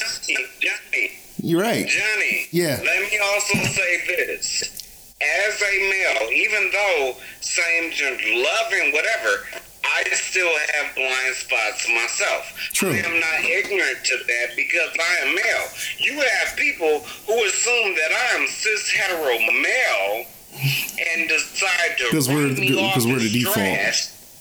[0.59, 1.87] Johnny, You're right.
[1.87, 2.47] Johnny.
[2.49, 2.81] Yeah.
[2.83, 4.81] Let me also say this.
[5.21, 9.45] As a male, even though same gender, loving, whatever,
[9.85, 12.51] I still have blind spots myself.
[12.73, 12.91] True.
[12.93, 15.67] I am not ignorant to that because I am male.
[15.99, 20.25] You have people who assume that I am cis hetero male
[20.59, 23.55] and decide to 'Cause we're- write me off 'cause we're the default.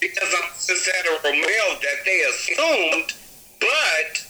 [0.00, 3.12] because I'm cis hetero male that they assumed,
[3.61, 4.22] but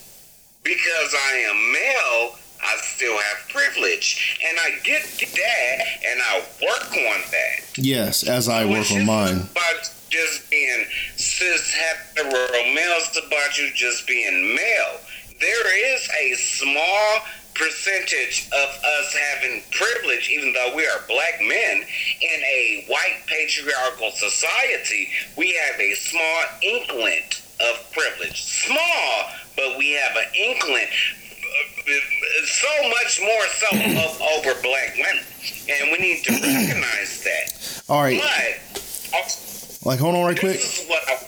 [0.63, 4.39] because I am male, I still have privilege.
[4.49, 7.61] And I get that and I work on that.
[7.77, 9.49] Yes, as I So work on mine.
[9.53, 15.01] About just being cis hetero male, it's about you just being male.
[15.41, 21.83] There is a small percentage of us having privilege, even though we are black men
[22.21, 25.09] in a white patriarchal society.
[25.37, 27.23] We have a small inkling
[27.61, 28.43] of privilege.
[28.45, 30.87] Small, but we have an inkling.
[32.47, 33.69] So much more so
[34.07, 35.23] of over black women,
[35.71, 37.85] and we need to recognize that.
[37.89, 38.21] All right,
[39.13, 39.41] But
[39.85, 40.55] like hold on right quick.
[40.57, 41.19] this is what I'm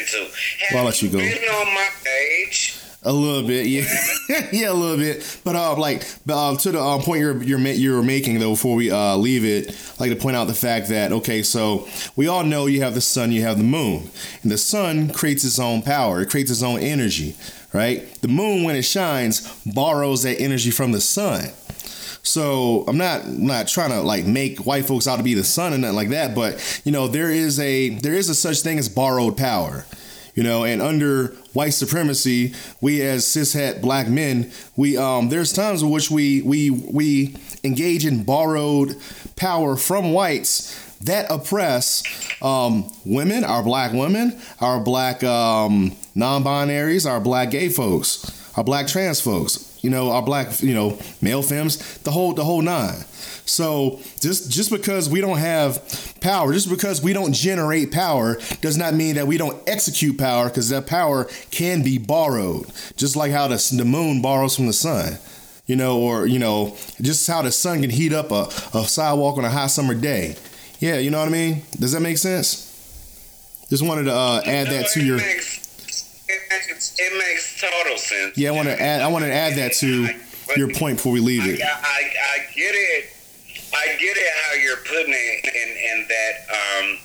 [0.00, 0.18] into.
[0.24, 1.18] Have Well, I'll let you go.
[1.18, 2.78] Been on my page.
[3.04, 3.84] A little bit, yeah,
[4.52, 5.40] yeah, a little bit.
[5.44, 8.74] But uh, like, but, uh, to the uh, point you're you're you're making though, before
[8.74, 12.26] we uh, leave it, I'd like to point out the fact that okay, so we
[12.26, 14.10] all know you have the sun, you have the moon,
[14.42, 17.36] and the sun creates its own power, it creates its own energy,
[17.72, 18.04] right?
[18.20, 21.52] The moon, when it shines, borrows that energy from the sun.
[22.24, 25.44] So I'm not I'm not trying to like make white folks out to be the
[25.44, 28.62] sun and nothing like that, but you know there is a there is a such
[28.62, 29.86] thing as borrowed power
[30.38, 35.82] you know and under white supremacy we as cishet black men we um there's times
[35.82, 38.94] in which we we we engage in borrowed
[39.34, 42.04] power from whites that oppress
[42.40, 48.86] um, women our black women our black um, non-binaries our black gay folks our black
[48.86, 53.04] trans folks you know our black you know male femmes the whole the whole nine
[53.48, 55.82] so just just because we don't have
[56.20, 60.48] power, just because we don't generate power, does not mean that we don't execute power.
[60.48, 64.72] Because that power can be borrowed, just like how the, the moon borrows from the
[64.72, 65.18] sun.
[65.66, 69.38] You know, or you know, just how the sun can heat up a, a sidewalk
[69.38, 70.36] on a hot summer day.
[70.78, 71.62] Yeah, you know what I mean.
[71.78, 72.66] Does that make sense?
[73.68, 75.16] Just wanted to uh, add that to your.
[75.16, 75.67] Makes,
[76.28, 78.36] it, makes, it makes total sense.
[78.36, 79.00] Yeah, I want to add.
[79.00, 80.08] I want to add that to
[80.56, 81.60] your point before we leave I, it.
[81.62, 83.10] I, I get it.
[83.74, 86.98] I get it how you're putting it in, in that um,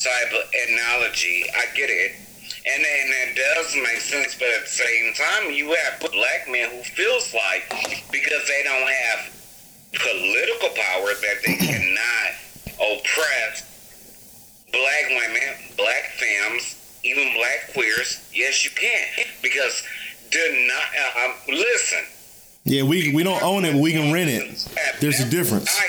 [0.00, 1.44] type of analogy.
[1.54, 2.16] I get it.
[2.66, 6.68] And, and it does make sense, but at the same time, you have black men
[6.70, 7.72] who feels like
[8.12, 9.32] because they don't have
[9.92, 12.30] political power that they cannot
[12.76, 13.64] oppress
[14.72, 18.20] black women, black femmes, even black queers.
[18.32, 19.82] Yes, you can because
[20.30, 20.84] deny.
[21.16, 22.04] Uh, um, listen,
[22.64, 24.68] Yeah, we we don't own it, but we can rent it.
[25.00, 25.68] There's a difference.
[25.78, 25.88] I.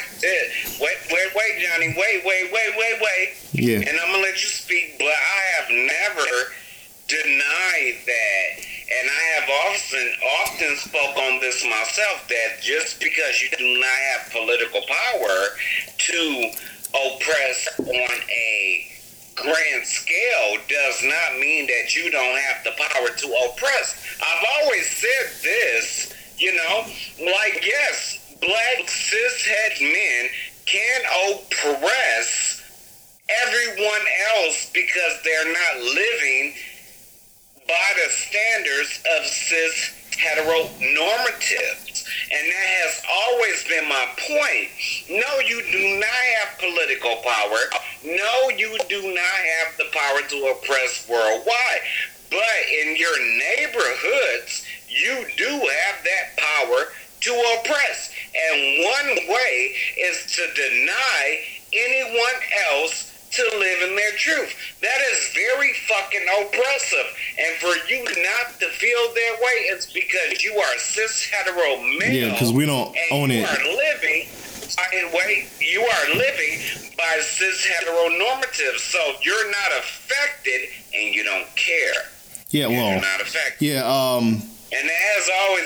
[0.80, 1.88] Wait, wait, wait, Johnny.
[1.98, 3.30] Wait, wait, wait, wait, wait.
[3.54, 3.78] Yeah.
[3.80, 6.28] And I'm gonna let you speak, but I have never
[7.08, 10.08] denied that, and I have often
[10.42, 15.58] often spoke on this myself that just because you do not have political power
[15.98, 16.52] to
[16.92, 18.71] oppress on a
[19.42, 24.18] grand scale does not mean that you don't have the power to oppress.
[24.22, 26.86] I've always said this, you know,
[27.20, 30.30] like yes, black cishet men
[30.66, 32.62] can oppress
[33.44, 36.54] everyone else because they're not living
[37.68, 42.06] by the standards of cis heteronormatives.
[42.32, 44.70] And that has always been my point.
[45.10, 47.60] No, you do not have political power.
[48.06, 51.82] No, you do not have the power to oppress worldwide.
[52.30, 58.12] But in your neighborhoods, you do have that power to oppress.
[58.34, 64.54] And one way is to deny anyone else to live in their truth.
[64.82, 67.08] That is very fucking oppressive.
[67.40, 72.12] And for you not to feel that way, it's because you are cis hetero male.
[72.14, 73.50] Yeah, because we don't own you it.
[73.50, 74.28] are living.
[75.14, 76.60] Wait, you are living
[76.98, 80.62] by cis heteronormative, so you're not affected
[80.94, 81.94] and you don't care.
[82.52, 83.66] Yeah, well, You're not affected.
[83.66, 84.42] yeah, um,
[84.74, 85.66] And as always.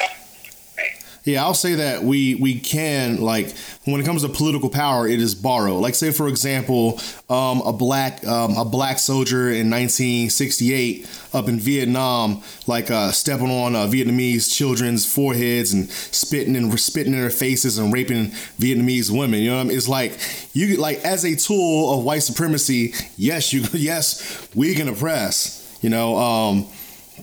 [1.26, 3.52] Yeah, I'll say that we we can like
[3.86, 5.82] when it comes to political power, it is borrowed.
[5.82, 7.00] Like say for example,
[7.32, 13.50] um, a black um, a black soldier in 1968 up in Vietnam, like uh, stepping
[13.50, 18.28] on uh, Vietnamese children's foreheads and spitting and spitting in their faces and raping
[18.60, 19.40] Vietnamese women.
[19.40, 19.78] You know, what I mean?
[19.78, 20.20] it's like
[20.54, 22.94] you like as a tool of white supremacy.
[23.18, 25.64] Yes, you yes we can oppress.
[25.82, 26.68] You know, um,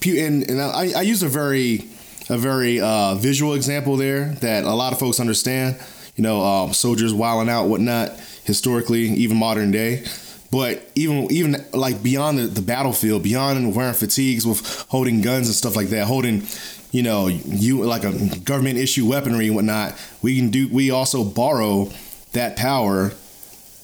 [0.05, 1.89] and and I, I use a very
[2.33, 5.77] a very uh, visual example there that a lot of folks understand.
[6.17, 8.11] You know, um, soldiers wilding out, whatnot,
[8.45, 10.05] historically, even modern day.
[10.51, 15.55] But even even like beyond the, the battlefield, beyond wearing fatigues with holding guns and
[15.57, 16.43] stuff like that, holding,
[16.91, 20.69] you know, you like a government issue weaponry and whatnot, we can do.
[20.71, 21.91] We also borrow
[22.33, 23.13] that power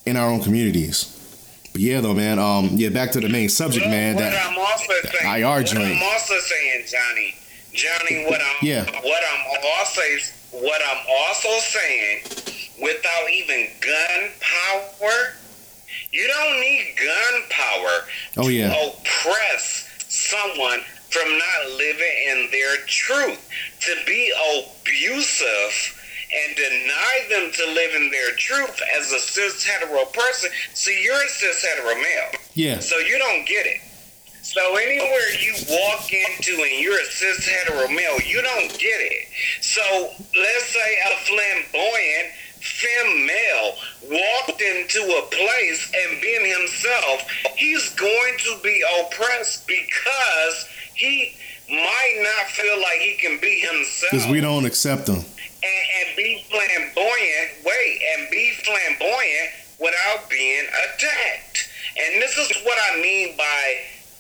[0.05, 1.15] in our own communities.
[1.73, 2.39] But yeah, though, man.
[2.39, 4.17] Um, yeah, back to the main subject, Well, man.
[4.17, 5.97] What That I'm also saying, IR joint.
[5.97, 7.35] I'm also saying, Johnny,
[7.73, 8.85] Johnny, what I'm, Yeah.
[8.85, 9.47] what I'm
[9.79, 10.01] also,
[10.53, 12.23] what I'm also saying,
[12.83, 15.35] without even gun power,
[16.11, 18.05] you don't need gun power
[18.39, 18.75] Oh, to yeah.
[18.87, 23.39] oppress someone from not living in their truth.
[23.81, 25.95] To be abusive
[26.35, 30.51] and deny them to live in their truth as a cis hetero person.
[30.75, 32.31] See, you're a cis hetero male.
[32.55, 33.81] yeah, So you don't get it.
[34.49, 39.29] So anywhere you walk into and you're a cis hetero male, you don't get it.
[39.61, 39.83] So
[40.35, 43.75] let's say a flamboyant femme male
[44.11, 51.37] walked into a place and being himself, he's going to be oppressed because he
[51.69, 55.17] might not feel like he can be himself because we don't accept them.
[55.17, 61.69] and, and be flamboyant, wait, and be flamboyant without being attacked.
[61.99, 63.77] And this is what I mean by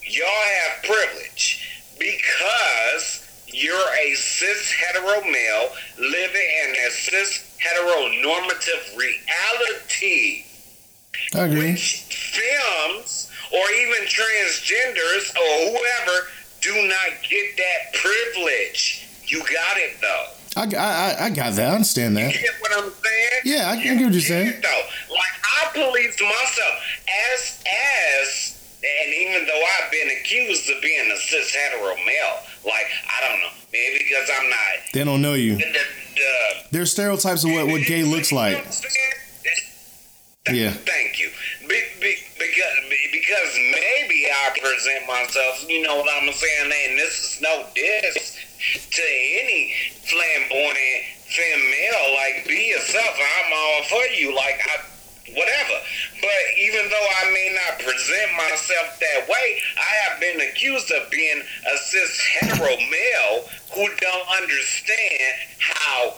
[0.08, 5.68] y'all have privilege because you're a cis hetero male
[5.98, 10.44] living in a cis heteronormative reality
[11.34, 11.72] I agree.
[11.72, 16.26] which films or even transgenders or whoever
[16.60, 19.06] do not get that privilege.
[19.26, 20.26] You got it though.
[20.56, 21.70] I, I, I got that.
[21.70, 22.34] I understand that.
[22.34, 23.40] You get what I'm saying?
[23.44, 24.60] Yeah, I- I get what you're saying.
[24.62, 26.82] Though, like I police myself
[27.34, 27.62] as
[28.22, 33.28] as, and even though I've been accused of being a cis hetero male, like I
[33.28, 34.58] don't know, maybe because I'm not.
[34.94, 35.56] They don't know you.
[35.56, 38.52] The, the, There's stereotypes of what, what gay looks like.
[38.52, 38.92] You know what I'm saying?
[40.46, 40.70] Th- Yeah.
[40.72, 41.30] Thank you.
[41.68, 42.74] Be, be, because
[43.12, 45.68] because maybe I present myself.
[45.68, 46.72] You know what I'm saying?
[46.90, 48.36] And this is no diss
[48.94, 49.02] to
[49.42, 49.74] any
[50.08, 52.14] flamboyant female.
[52.14, 53.10] Like be yourself.
[53.18, 54.34] I'm all for you.
[54.34, 54.84] Like I.
[55.36, 55.74] Whatever,
[56.68, 61.40] even though I may not present myself that way, I have been accused of being
[61.40, 66.14] a cis hetero male who don't understand how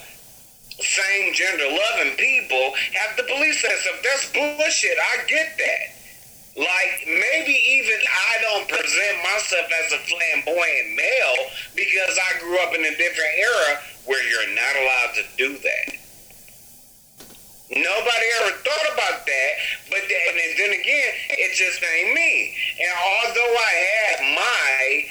[0.81, 4.01] same gender loving people have the police that stuff.
[4.03, 4.99] That's bullshit.
[4.99, 5.87] I get that.
[6.57, 12.75] Like maybe even I don't present myself as a flamboyant male because I grew up
[12.75, 16.00] in a different era where you're not allowed to do that.
[17.71, 19.53] Nobody ever thought about that,
[19.91, 22.53] but then, and then again, it just ain't me.
[22.83, 25.07] And although I had my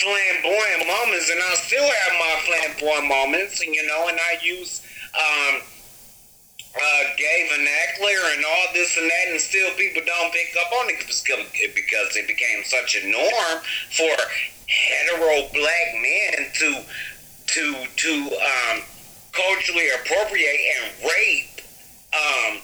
[0.00, 4.80] flamboyant moments, and I still have my flamboyant moments, and you know, and I use
[5.12, 5.60] um,
[6.80, 10.88] uh, gay vernacular and all this and that, and still people don't pick up on
[10.88, 13.60] it because because it became such a norm
[13.92, 14.16] for
[14.64, 16.80] hetero black men to
[17.52, 18.80] to to um,
[19.32, 21.51] culturally appropriate and rape
[22.14, 22.58] um,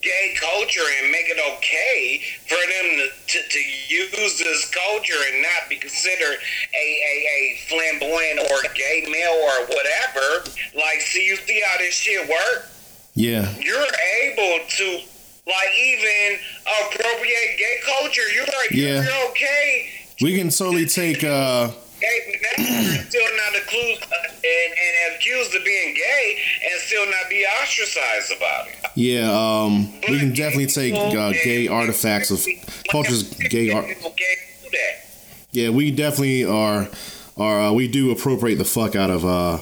[0.00, 2.86] gay culture and make it okay for them
[3.26, 3.58] to, to, to
[3.88, 6.38] use this culture and not be considered
[6.74, 10.48] a, a, a flamboyant or gay male or whatever.
[10.76, 12.68] Like, see, you see how this shit work?
[13.14, 13.52] Yeah.
[13.58, 13.86] You're
[14.22, 15.00] able to
[15.46, 16.38] like even
[16.84, 18.28] appropriate gay culture.
[18.34, 19.02] You're like, Yeah.
[19.02, 19.88] you're okay.
[20.20, 21.24] We can totally take.
[21.24, 22.38] uh Gay,
[23.08, 26.38] still not accused uh, and, and accused of being gay
[26.70, 28.76] and still not be ostracized about it.
[28.94, 32.46] Yeah, um, we can definitely take uh, gay artifacts of
[32.90, 33.22] cultures.
[33.34, 33.86] Gay art.
[33.86, 35.06] People can't do that.
[35.52, 36.88] Yeah, we definitely are.
[37.36, 39.58] Are uh, we do appropriate the fuck out of uh,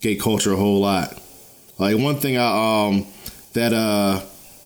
[0.00, 1.20] gay culture a whole lot.
[1.78, 3.06] Like one thing I um
[3.52, 4.20] that uh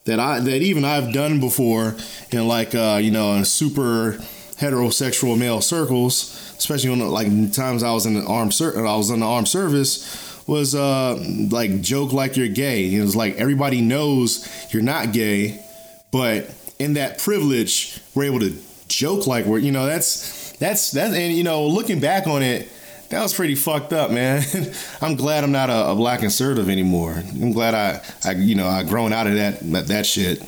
[0.05, 1.97] that I that even I've done before
[2.31, 4.13] in like uh you know in super
[4.59, 9.11] heterosexual male circles, especially when like times I was in the armed ser- I was
[9.11, 11.17] in the armed service was uh
[11.51, 12.95] like joke like you're gay.
[12.95, 15.65] It was like everybody knows you're not gay,
[16.11, 18.55] but in that privilege we're able to
[18.89, 22.69] joke like we're you know that's that's that and you know looking back on it
[23.09, 24.43] that was pretty fucked up man.
[25.01, 27.13] I'm glad i'm not a, a black conservative anymore.
[27.13, 30.43] I'm glad i i you know i grown out of that that, that shit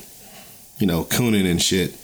[0.77, 1.97] you know cooning and shit.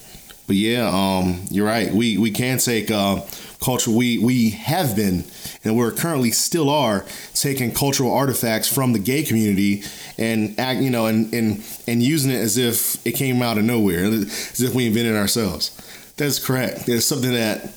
[0.47, 1.91] But yeah um you're right.
[1.93, 3.21] We we can take uh
[3.61, 5.23] culture we we have been
[5.63, 9.83] and we're currently still are taking cultural artifacts from the gay community
[10.17, 13.63] and act you know and and and using it as if it came out of
[13.63, 15.75] nowhere as if we invented ourselves.
[16.17, 16.89] That's correct.
[16.89, 17.73] It's something that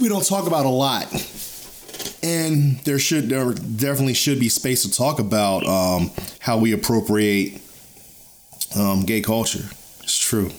[0.00, 1.06] we don't talk about a lot.
[2.22, 7.60] And there should there definitely should be space to talk about um, how we appropriate
[8.76, 9.64] um, gay culture.
[10.02, 10.50] It's true.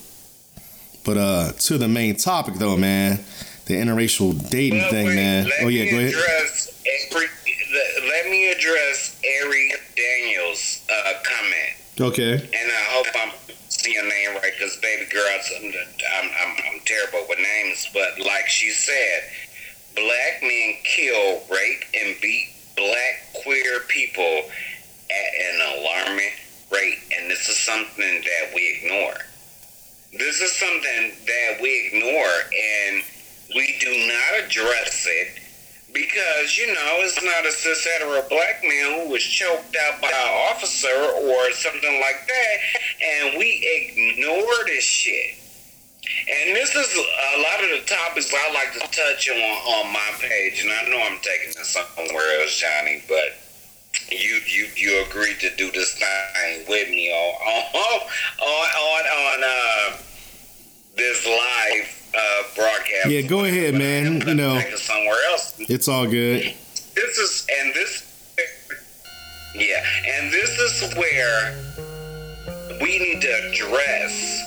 [1.03, 3.19] But uh to the main topic though man
[3.65, 6.13] the interracial dating thing wait, man oh yeah go ahead
[7.25, 7.27] Ari,
[7.73, 11.75] let, let me address Ari Daniels' uh, comment.
[11.99, 13.31] okay And I hope I'm
[13.69, 17.87] saying your name right because, baby girl, I'm, I'm, I'm, I'm terrible with names.
[17.93, 19.23] But like she said,
[19.95, 24.49] black men kill, rape, and beat black queer people
[25.09, 26.31] at an alarming
[26.71, 26.99] rate.
[27.17, 29.17] And this is something that we ignore.
[30.17, 32.33] This is something that we ignore
[32.91, 33.03] and
[33.55, 35.39] we do not address it
[35.93, 40.09] because you know it's not a cis hetero black man who was choked out by
[40.09, 40.93] an officer
[41.23, 42.57] or something like that,
[43.01, 45.39] and we ignore this shit.
[46.29, 50.11] And this is a lot of the topics I like to touch on on my
[50.19, 53.39] page, and I know I'm taking this somewhere else, Johnny, but
[54.11, 58.01] you you you agreed to do this thing with me on on
[58.43, 59.97] on on, uh,
[60.97, 63.07] this live uh, broadcast.
[63.07, 64.27] Yeah, go ahead, man.
[64.27, 64.59] You know.
[64.75, 66.53] somewhere else it's all good
[66.95, 68.35] this is and this
[69.55, 71.55] yeah and this is where
[72.81, 74.41] we need to address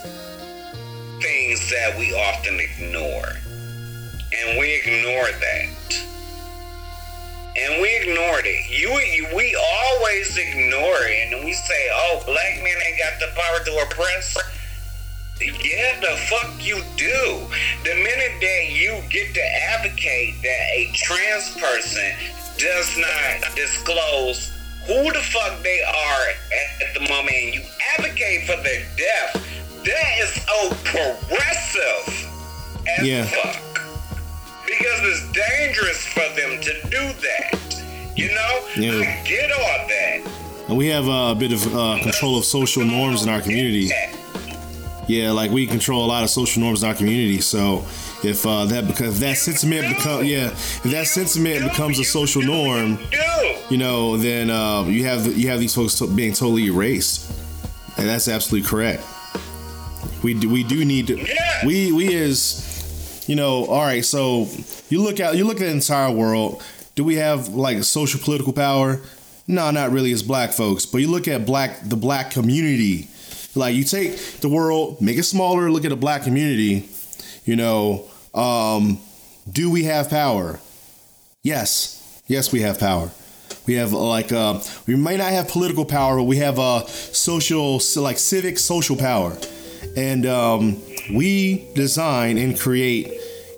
[1.21, 3.33] things that we often ignore
[4.33, 6.05] and we ignore that
[7.57, 12.63] and we ignored it you, you we always ignore it and we say oh black
[12.63, 14.37] men ain't got the power to oppress
[15.41, 17.41] yeah, the fuck you do.
[17.85, 22.13] The minute that you get to advocate that a trans person
[22.59, 24.51] does not disclose
[24.87, 26.27] who the fuck they are
[26.83, 27.63] at the moment and you
[27.99, 29.45] advocate for their death,
[29.85, 32.31] that is so progressive
[32.99, 33.25] as Yeah.
[33.27, 33.63] fuck.
[34.67, 37.83] Because it's dangerous for them to do that.
[38.17, 38.61] You know?
[38.77, 38.93] Yeah.
[38.99, 40.21] I get all that.
[40.69, 43.87] and we have uh, a bit of uh, control of social norms in our community
[43.87, 44.13] Yeah,
[45.09, 47.41] like we control a lot of social norms in our community.
[47.41, 47.85] So
[48.23, 52.43] if uh, that because if that sentiment become yeah, if that sentiment becomes a social
[52.43, 52.99] norm,
[53.71, 57.31] you know, then uh, you have you have these folks to- being totally erased,
[57.97, 59.03] and that's absolutely correct.
[60.23, 61.27] We do, we do need to
[61.65, 63.67] we we as you know.
[63.67, 64.49] All right, so
[64.91, 66.63] you look at you look at the entire world.
[66.95, 69.01] Do we have like social political power?
[69.47, 70.85] No, not really as black folks.
[70.85, 73.09] But you look at black the black community.
[73.55, 75.71] Like you take the world, make it smaller.
[75.71, 76.89] Look at the black community.
[77.45, 79.01] You know, um,
[79.51, 80.61] do we have power?
[81.43, 83.11] Yes, yes, we have power.
[83.67, 87.81] We have like uh, we may not have political power, but we have uh, social,
[87.81, 89.37] so like civic social power,
[89.97, 90.81] and um,
[91.13, 93.13] we design and create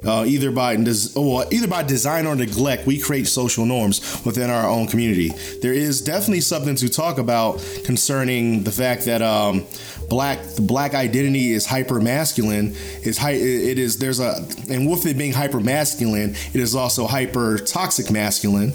[0.04, 1.18] uh, either by des-
[1.52, 2.86] either by design or neglect.
[2.86, 5.30] We create social norms within our own community.
[5.60, 9.66] There is definitely something to talk about concerning the fact that um,
[10.08, 12.74] black the black identity is hyper masculine.
[13.02, 17.06] Is hi- it is there's a and with it being hyper masculine, it is also
[17.06, 18.72] hyper toxic masculine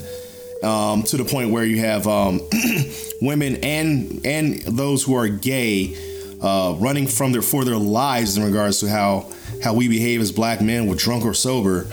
[0.64, 2.42] um, to the point where you have um,
[3.22, 6.15] women and and those who are gay
[6.46, 9.32] uh, running from their for their lives in regards to how
[9.64, 11.88] how we behave as black men, with drunk or sober.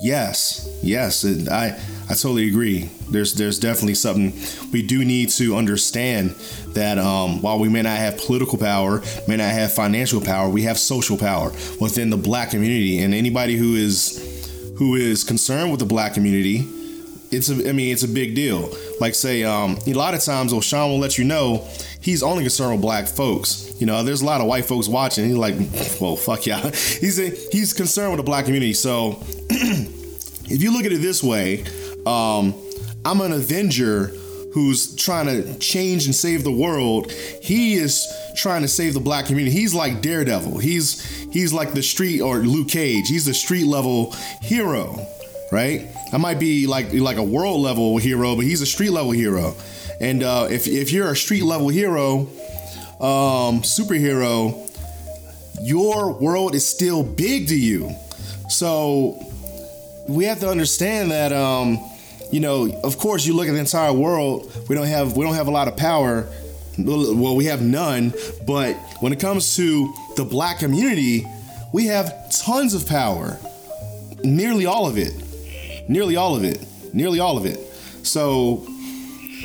[0.00, 1.76] Yes, yes, I
[2.08, 2.88] I totally agree.
[3.10, 4.32] There's there's definitely something
[4.72, 6.30] we do need to understand
[6.68, 10.62] that um, while we may not have political power, may not have financial power, we
[10.62, 13.00] have social power within the black community.
[13.00, 14.24] And anybody who is
[14.78, 16.68] who is concerned with the black community,
[17.32, 18.70] it's a I mean it's a big deal.
[19.00, 21.66] Like say um, a lot of times, O'Shawn will let you know
[22.08, 23.74] he's only concerned with black folks.
[23.78, 25.26] You know, there's a lot of white folks watching.
[25.26, 25.54] He's like,
[26.00, 26.58] well, fuck yeah.
[26.70, 28.72] He's a, he's concerned with the black community.
[28.72, 31.64] So if you look at it this way,
[32.06, 32.54] um,
[33.04, 34.06] I'm an Avenger
[34.54, 37.12] who's trying to change and save the world.
[37.42, 39.54] He is trying to save the black community.
[39.54, 40.60] He's like Daredevil.
[40.60, 43.06] He's he's like the street or Luke Cage.
[43.06, 44.96] He's the street level hero,
[45.52, 45.88] right?
[46.10, 49.54] I might be like like a world level hero, but he's a street level hero.
[50.00, 52.28] And uh, if if you're a street level hero,
[53.00, 54.70] um, superhero,
[55.62, 57.94] your world is still big to you.
[58.48, 59.24] So
[60.08, 61.78] we have to understand that um,
[62.30, 64.52] you know, of course, you look at the entire world.
[64.68, 66.28] We don't have we don't have a lot of power.
[66.78, 68.12] Well, we have none.
[68.46, 71.26] But when it comes to the black community,
[71.72, 73.38] we have tons of power.
[74.22, 75.12] Nearly all of it.
[75.88, 76.64] Nearly all of it.
[76.92, 77.58] Nearly all of it.
[78.04, 78.66] So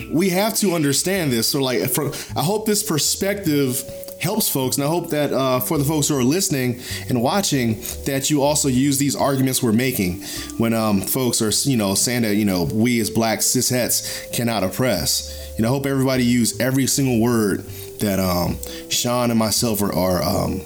[0.10, 1.48] we have to understand this.
[1.48, 3.84] So, like, for, I hope this perspective
[4.24, 4.78] helps folks.
[4.78, 6.80] And I hope that uh, for the folks who are listening
[7.10, 10.24] and watching, that you also use these arguments we're making
[10.58, 14.64] when um, folks are, you know, saying that, you know, we as black cishets cannot
[14.64, 15.54] oppress.
[15.58, 17.60] You know, I hope everybody use every single word
[18.00, 18.58] that um,
[18.90, 20.62] Sean and myself are are, um,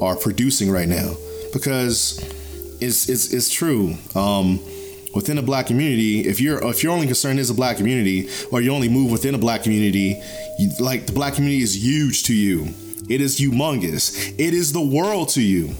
[0.00, 1.14] are producing right now
[1.52, 2.18] because
[2.80, 3.96] it's it's, it's true.
[4.14, 4.60] Um,
[5.14, 8.60] within the black community, if you're if your only concern is a black community, or
[8.60, 10.20] you only move within a black community,
[10.58, 12.68] you, like the black community is huge to you.
[13.08, 14.34] It is humongous.
[14.38, 15.74] It is the world to you.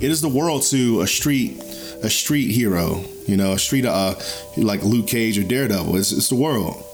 [0.00, 1.58] It is the world to a street
[2.02, 3.04] a street hero.
[3.26, 4.14] You know, a street uh
[4.56, 5.96] like Luke Cage or Daredevil.
[5.96, 6.84] It's, it's the world.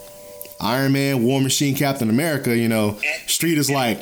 [0.60, 2.56] Iron Man, War Machine, Captain America.
[2.56, 4.00] You know, street is like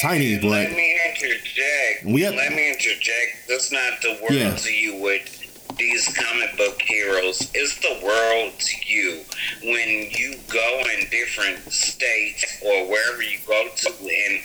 [0.00, 2.04] tiny, but let me interject.
[2.04, 3.48] Have, let me interject.
[3.48, 4.54] That's not the world Yeah.
[4.54, 5.37] to you with
[5.78, 7.50] these comic book heroes.
[7.54, 9.22] It's the world to you
[9.62, 14.40] when you go in different states or wherever you go to, and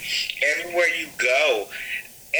[0.58, 1.68] everywhere you go,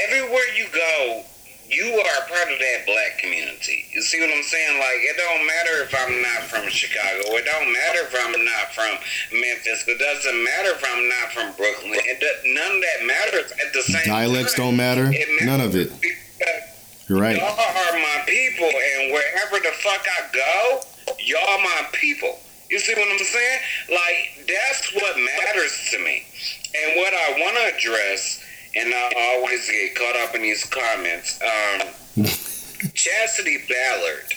[0.06, 1.24] everywhere you go.
[1.70, 3.86] You are a part of that black community.
[3.94, 4.78] You see what I'm saying?
[4.78, 7.34] Like, it don't matter if I'm not from Chicago.
[7.34, 8.92] It don't matter if I'm not from
[9.40, 9.84] Memphis.
[9.88, 12.00] It doesn't matter if I'm not from Brooklyn.
[12.04, 14.66] It do, none of that matters at the same dialects time.
[14.66, 15.10] don't matter.
[15.14, 15.90] It None of it.
[16.00, 16.73] because
[17.14, 17.38] You're right.
[17.38, 20.82] Y'all are my people, and wherever the fuck I go,
[21.20, 22.40] y'all my people.
[22.72, 23.60] You see what I'm saying?
[23.92, 26.26] Like that's what matters to me,
[26.74, 28.44] and what I want to address,
[28.76, 31.40] and I always get caught up in these comments.
[31.40, 32.24] Um,
[32.96, 34.34] Chastity Ballard,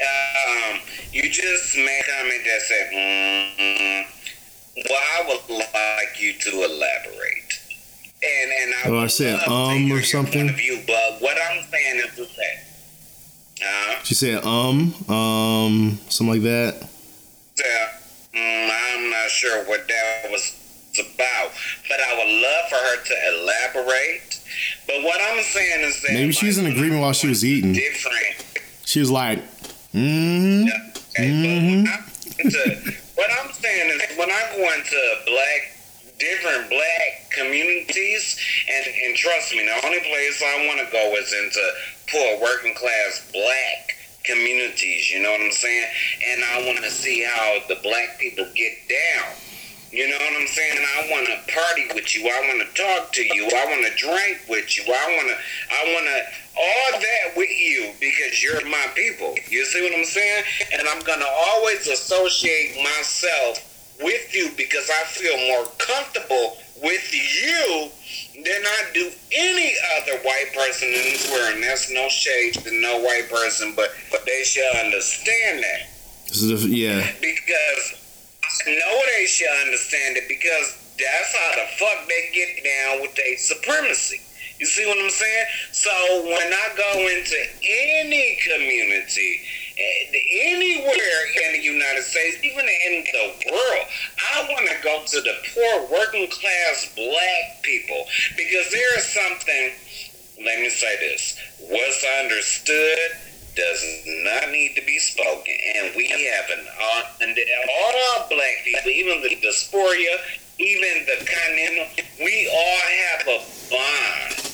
[0.00, 0.80] um,
[1.12, 4.06] you just made a comment that said, mm,
[4.88, 7.47] "Well, I would like you to elaborate."
[8.22, 10.48] And and I, Oh, I said, um, or something?
[10.56, 13.64] View, but what I'm saying is that.
[13.64, 16.88] Uh, She said, um, um, something like that.
[17.58, 17.88] yeah,
[18.34, 20.54] mm, I'm not sure what that was
[20.98, 21.50] about,
[21.88, 24.40] but I would love for her to elaborate.
[24.86, 27.72] But what I'm saying is that Maybe she was in agreement while she was eating.
[27.72, 28.62] Different.
[28.84, 29.38] She was like,
[29.94, 31.84] mm, Okay, Mhm.
[31.84, 32.04] but when I,
[32.38, 35.77] into, what I'm saying is when I go into black,
[36.18, 38.38] different black communities,
[38.68, 41.72] and, and trust me, the only place I want to go is into
[42.10, 45.10] poor working class black communities.
[45.10, 45.86] You know what I'm saying?
[46.30, 49.32] And I want to see how the black people get down.
[49.90, 50.78] You know what I'm saying?
[50.78, 52.28] I want to party with you.
[52.28, 53.48] I want to talk to you.
[53.48, 54.84] I want to drink with you.
[54.84, 55.36] I want to,
[55.72, 56.20] I want to,
[56.60, 59.34] all that with you because you're my people.
[59.48, 60.44] You see what I'm saying?
[60.74, 63.64] And I'm going to always associate myself
[64.00, 67.90] with you because I feel more comfortable with you
[68.34, 71.54] than I do any other white person in this world.
[71.54, 75.88] And that's no shade to no white person, but, but they should understand that
[76.28, 77.10] this is a, yeah.
[77.20, 77.84] because
[78.66, 83.14] I know they should understand it because that's how the fuck they get down with
[83.16, 84.20] their supremacy.
[84.60, 85.46] You see what I'm saying?
[85.72, 85.90] So
[86.26, 89.40] when I go into any community,
[89.78, 93.86] anywhere in the United States, even in the world,
[94.34, 98.04] I want to go to the poor working class black people
[98.36, 99.72] because there is something.
[100.44, 102.98] Let me say this: what's understood
[103.56, 107.36] does not need to be spoken, and we have an uh, and
[107.80, 109.94] all our black people, even the diaspora,
[110.58, 111.86] even the continental,
[112.20, 113.38] we all have a
[113.70, 114.44] bond.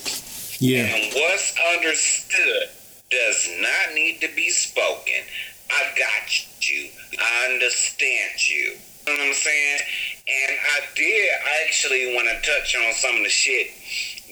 [0.61, 0.87] Yeah.
[0.87, 2.69] And what's understood
[3.15, 5.23] does not need to be spoken.
[5.71, 6.89] I got you.
[7.19, 8.77] I understand you.
[9.07, 9.81] You know what I'm saying?
[10.27, 11.31] And I did
[11.63, 13.69] actually want to touch on some of the shit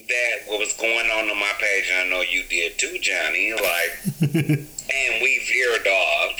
[0.07, 3.53] that was going on on my page, and I know you did too, Johnny.
[3.53, 6.39] Like, and we veered off.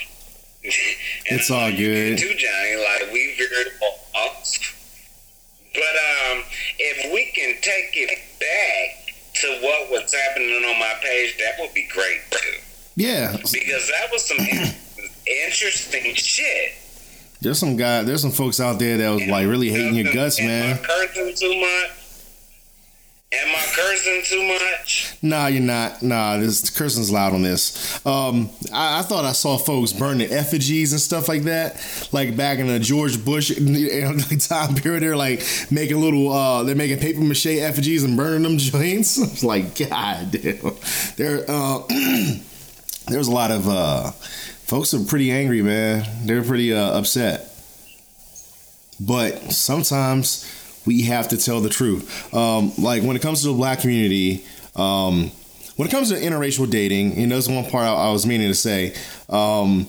[0.64, 2.18] it's all good.
[2.18, 2.76] Too, Johnny.
[2.76, 3.74] Like we veered
[4.16, 4.80] off.
[5.74, 6.44] But um,
[6.78, 9.03] if we can take it back
[9.34, 12.60] to what was happening on my page, that would be great too.
[12.96, 14.38] Yeah, because that was some
[15.46, 16.74] interesting shit.
[17.42, 20.40] There's some guy, there's some folks out there that was like really hating your guts,
[20.40, 20.78] man.
[20.78, 21.92] Cursing too much.
[23.36, 25.18] Am I cursing too much?
[25.24, 26.04] Nah, you're not.
[26.04, 28.06] Nah, this cursing's loud on this.
[28.06, 32.60] Um, I, I, thought I saw folks burning effigies and stuff like that, like back
[32.60, 33.50] in the George Bush
[34.48, 35.02] time period.
[35.02, 39.18] They're like making little, uh, they're making paper mache effigies and burning them joints.
[39.20, 40.76] I was like, God damn.
[41.16, 41.80] There, uh,
[43.08, 46.06] there's a lot of uh, folks are pretty angry, man.
[46.28, 47.50] They're pretty uh, upset.
[49.00, 50.46] But sometimes
[50.86, 52.34] we have to tell the truth.
[52.34, 55.32] Um, like when it comes to the black community, um,
[55.76, 58.50] when it comes to interracial dating, you know, that's one part I, I was meaning
[58.50, 58.94] to say.
[59.30, 59.88] Um,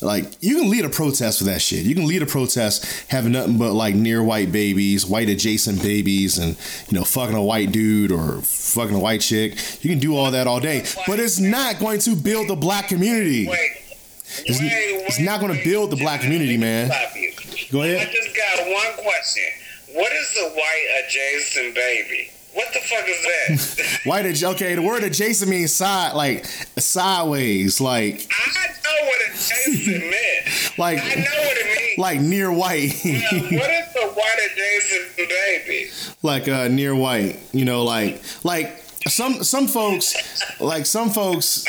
[0.00, 1.84] like you can lead a protest for that shit.
[1.84, 6.38] You can lead a protest having nothing but like near white babies, white adjacent babies,
[6.38, 6.56] and
[6.88, 9.58] you know fucking a white dude or fucking a white chick.
[9.82, 12.88] You can do all that all day, but it's not going to build the black
[12.88, 13.48] community.
[13.50, 16.88] It's, it's not going to build the black community, man.
[17.72, 18.06] Go ahead.
[18.08, 19.44] I just got one question.
[19.98, 22.30] What is the white adjacent baby?
[22.54, 24.00] What the fuck is that?
[24.04, 24.54] white adjacent.
[24.54, 28.28] Okay, the word adjacent means side, like sideways, like.
[28.30, 30.78] I know what adjacent meant.
[30.78, 31.98] like I know what it means.
[31.98, 32.94] Like near white.
[33.04, 35.90] yeah, what is the white adjacent baby?
[36.22, 37.40] Like uh, near white.
[37.52, 38.78] You know, like like
[39.08, 40.14] some some folks,
[40.60, 41.64] like some folks,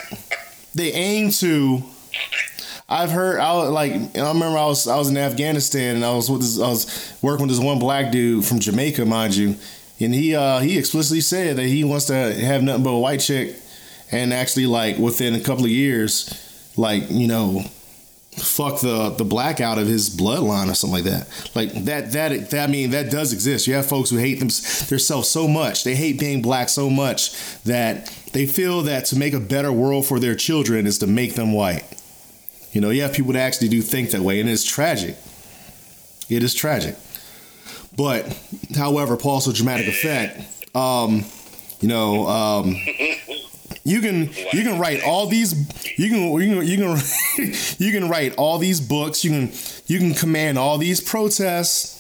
[0.76, 1.82] they aim to
[2.90, 6.14] I've heard I was like I remember I was I was in Afghanistan and I
[6.14, 9.56] was with this I was working with this one black dude from Jamaica, mind you,
[10.00, 13.20] and he uh he explicitly said that he wants to have nothing but a white
[13.20, 13.56] chick,
[14.12, 17.62] and actually like within a couple of years, like you know,
[18.32, 21.28] fuck the the black out of his bloodline or something like that.
[21.54, 23.68] Like that that that I mean that does exist.
[23.68, 25.84] You have folks who hate them themselves so much.
[25.84, 27.34] They hate being black so much
[27.66, 31.36] that they feel that to make a better world for their children is to make
[31.36, 31.84] them white.
[32.72, 35.16] You know, you have people that actually do think that way, and it's tragic.
[36.30, 36.96] It is tragic.
[37.98, 38.38] But,
[38.76, 40.76] however, Paul, so dramatic effect.
[40.76, 41.26] Um,
[41.80, 42.76] you know, um,
[43.84, 45.54] you can you can write all these
[45.98, 49.24] you can you can you can you can write all these books.
[49.24, 49.52] You can
[49.88, 51.96] you can command all these protests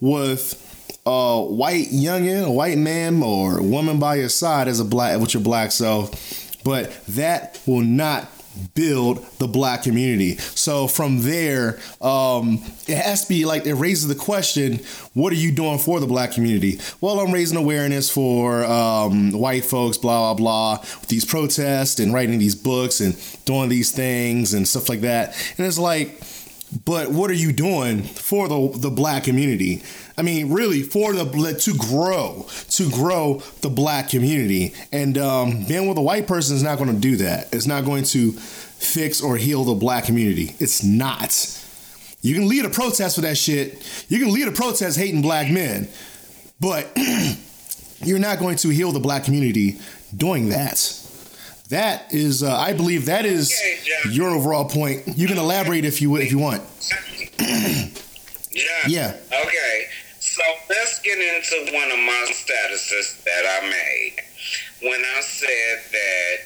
[0.00, 0.62] with
[1.04, 5.34] a white youngin, a white man or woman by your side as a black with
[5.34, 8.28] your black self, but that will not
[8.74, 10.36] build the black community.
[10.36, 14.80] So from there, um, it has to be like it raises the question:
[15.14, 16.80] What are you doing for the black community?
[17.00, 22.12] Well, I'm raising awareness for um, white folks, blah blah blah, with these protests and
[22.12, 25.36] writing these books and doing these things and stuff like that.
[25.58, 26.20] And it's like,
[26.84, 29.82] but what are you doing for the the black community?
[30.18, 31.24] I mean, really, for the
[31.60, 36.62] to grow, to grow the black community, and um, being with a white person is
[36.62, 37.52] not going to do that.
[37.52, 40.56] It's not going to fix or heal the black community.
[40.58, 41.62] It's not.
[42.22, 44.06] You can lead a protest for that shit.
[44.08, 45.88] You can lead a protest hating black men,
[46.60, 46.90] but
[48.02, 49.78] you're not going to heal the black community
[50.16, 51.05] doing that.
[51.70, 53.52] That is, uh, I believe, that is
[54.10, 55.02] your overall point.
[55.16, 56.62] You can elaborate if you if you want.
[57.40, 57.88] yeah.
[58.86, 59.16] Yeah.
[59.32, 59.86] Okay.
[60.20, 64.16] So let's get into one of my statuses that I made
[64.82, 66.36] when I said that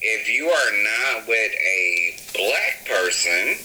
[0.00, 0.72] if you are
[1.16, 3.56] not with a black person,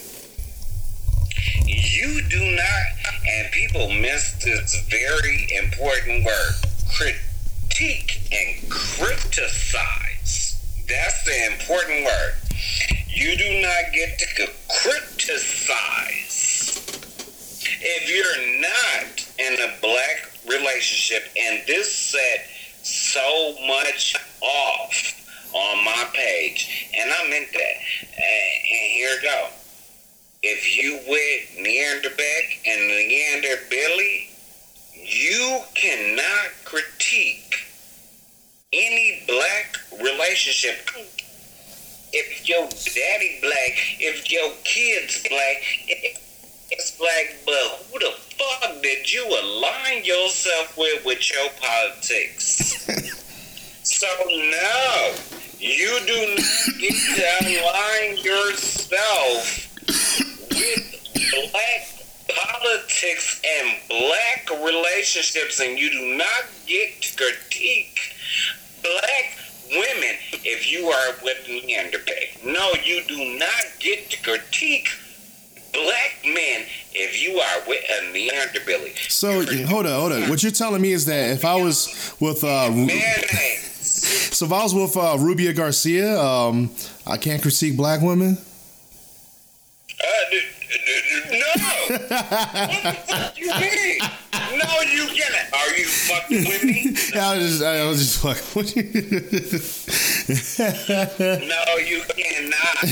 [1.66, 6.54] you do not, and people miss this very important word
[6.96, 10.09] critique and criticize.
[10.90, 12.34] That's the important word.
[13.08, 14.50] You do not get to
[14.82, 16.20] criticize
[17.82, 22.48] if you're not in a black relationship and this set
[22.82, 25.16] so much off
[25.54, 27.76] on my page, and I meant that.
[28.18, 29.48] And here go.
[30.42, 34.30] If you with Neander Beck and Leander Billy,
[34.96, 37.56] you cannot critique
[38.72, 39.69] any black
[40.02, 40.90] relationship.
[42.12, 45.62] If your daddy black, if your kids black,
[46.72, 52.88] it's black, but who the fuck did you align yourself with with your politics?
[53.84, 55.16] so no,
[55.60, 59.70] you do not get to align yourself yourself
[60.52, 61.90] with black
[62.30, 68.00] politics and black relationships, and you do not get to critique
[68.82, 69.39] black
[69.72, 72.52] women if you are with Neanderthal.
[72.52, 74.88] No, you do not get to critique
[75.74, 78.88] black men if you are with a Neanderthal.
[79.10, 80.30] So hold on, hold on.
[80.30, 82.72] What you're telling me is that if I was with uh,
[84.40, 86.72] so if I was with uh, Rubia Garcia, um,
[87.06, 88.38] I can't critique black women.
[90.00, 90.78] Uh, d- d-
[91.30, 91.98] d- no.
[91.98, 94.00] what the fuck you mean?
[94.52, 95.54] No, you can't.
[95.54, 96.96] Are you fucking with me?
[97.20, 98.50] I was just, I was just fucking
[101.48, 102.84] no, you cannot.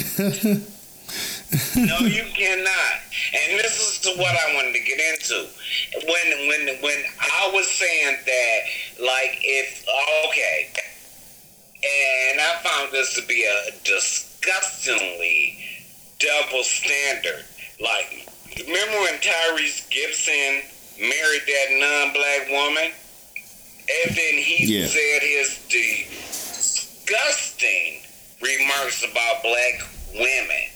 [1.75, 2.95] no, you cannot.
[3.33, 5.47] And this is what I wanted to get into.
[6.05, 8.59] When when when I was saying that,
[8.99, 9.85] like, if
[10.27, 10.69] okay,
[11.83, 15.57] and I found this to be a disgustingly
[16.19, 17.45] double standard.
[17.79, 18.27] Like,
[18.57, 20.61] remember when Tyrese Gibson
[20.99, 22.91] married that non-black woman,
[24.05, 24.87] and then he Yeah.
[24.87, 28.01] said his disgusting
[28.41, 29.81] remarks about black
[30.13, 30.69] women.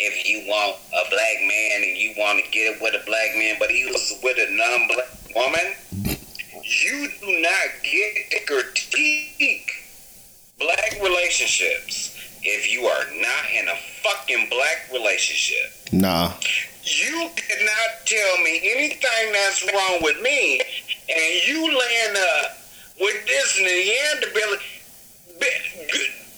[0.00, 3.34] If you want a black man and you want to get it with a black
[3.36, 5.74] man, but he was with a non-black woman,
[6.64, 9.70] you do not get to critique
[10.58, 12.10] black relationships
[12.42, 15.72] if you are not in a fucking black relationship.
[15.92, 16.32] nah.
[16.96, 20.58] You cannot tell me anything that's wrong with me,
[21.08, 22.56] and you land up
[22.98, 24.56] with this Neanderthal.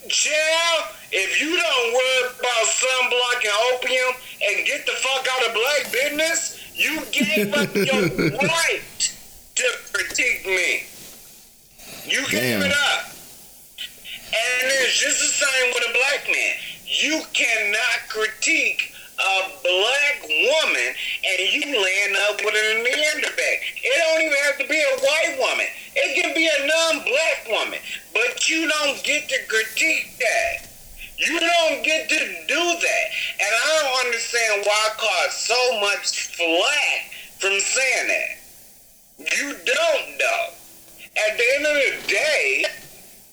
[0.09, 5.55] Child, if you don't worry about sunblock and opium and get the fuck out of
[5.55, 9.15] black business, you gave up your right
[9.55, 10.83] to critique me.
[12.07, 12.63] You gave Damn.
[12.63, 13.13] it up.
[14.33, 16.57] And it's just the same with a black man.
[16.87, 18.90] You cannot critique
[19.21, 20.89] a black woman
[21.25, 23.57] and you land up with a Neanderthal.
[23.85, 25.67] It don't even have to be a white woman.
[25.95, 27.81] It can be a non-black woman.
[28.13, 30.69] But you don't get to critique that.
[31.19, 32.19] You don't get to
[32.49, 33.07] do that.
[33.41, 38.41] And I don't understand why I caught so much flack from saying that.
[39.37, 40.49] You don't though.
[41.29, 42.65] At the end of the day,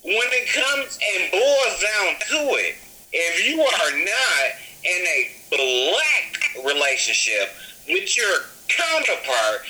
[0.03, 2.75] when it comes and boils down to it,
[3.13, 4.47] if you are not
[4.83, 7.53] in a black relationship
[7.87, 8.37] with your
[8.67, 9.61] counterpart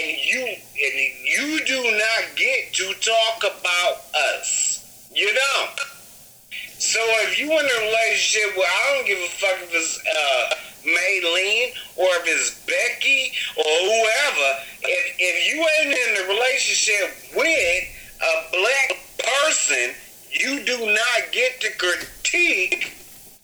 [0.00, 3.96] and you and you do not get to talk about
[4.32, 5.10] us.
[5.12, 5.80] You don't.
[6.78, 10.54] So if you in a relationship where I don't give a fuck if it's uh
[10.84, 14.48] Maylene or if it's Becky or whoever,
[14.82, 17.84] if if you ain't in a relationship with
[18.20, 19.94] a black person,
[20.30, 22.92] you do not get to critique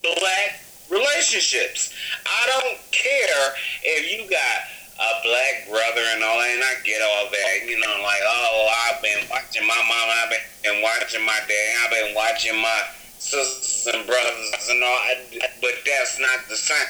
[0.03, 0.61] black
[0.91, 1.95] relationships.
[2.26, 4.59] I don't care if you got
[5.01, 8.68] a black brother and all that, and I get all that, you know, like, oh,
[8.91, 10.30] I've been watching my mom, I've
[10.62, 12.82] been watching my dad, I've been watching my
[13.18, 14.99] sisters and brothers and all,
[15.61, 16.86] but that's not the same.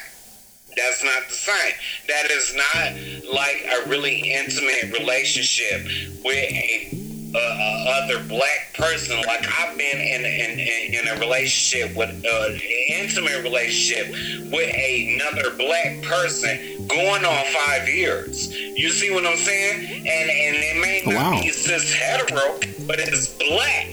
[0.76, 1.72] That's not the same.
[2.08, 5.84] That is not like a really intimate relationship
[6.24, 9.16] with a uh, uh, other black person.
[9.26, 12.48] Like I've been in in, in, in a relationship with uh,
[12.88, 14.08] intimate relationship
[14.50, 18.54] with another black person going on five years.
[18.56, 19.86] You see what I'm saying?
[19.86, 21.40] And and it may not wow.
[21.42, 23.88] be cis hetero, but it's black.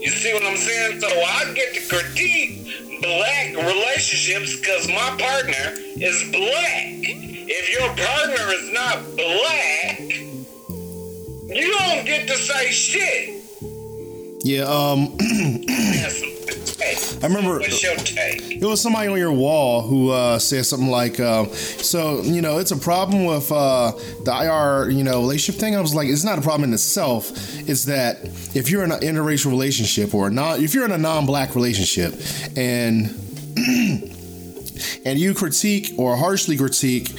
[0.00, 1.00] You see what I'm saying?
[1.00, 2.64] So I get to critique
[3.00, 7.24] black relationships because my partner is black.
[7.46, 10.03] If your partner is not black,
[11.54, 13.40] you don't get to say shit.
[14.44, 14.64] Yeah.
[14.64, 15.16] Um.
[15.18, 17.24] That's my take.
[17.24, 18.42] I remember- What's your take?
[18.60, 22.58] It was somebody on your wall who uh, said something like, um, "So you know,
[22.58, 23.92] it's a problem with uh,
[24.24, 27.30] the IR, you know, relationship thing." I was like, "It's not a problem in itself.
[27.68, 28.18] It's that
[28.54, 32.12] if you're in an interracial relationship or not, if you're in a non-black relationship,
[32.56, 33.06] and
[35.06, 37.10] and you critique or harshly critique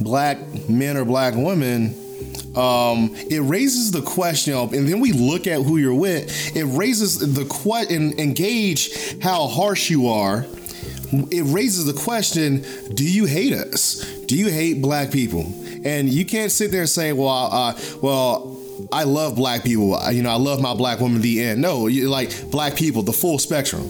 [0.00, 1.96] black men or black women."
[2.58, 6.56] Um, it raises the question, of, and then we look at who you're with.
[6.56, 10.44] It raises the question and engage how harsh you are.
[11.30, 14.04] It raises the question: Do you hate us?
[14.26, 15.42] Do you hate black people?
[15.84, 18.56] And you can't sit there and say, "Well, uh, well."
[18.92, 19.98] I love black people.
[20.12, 21.20] You know, I love my black woman.
[21.20, 21.60] The end.
[21.60, 23.82] No, you like black people, the full spectrum,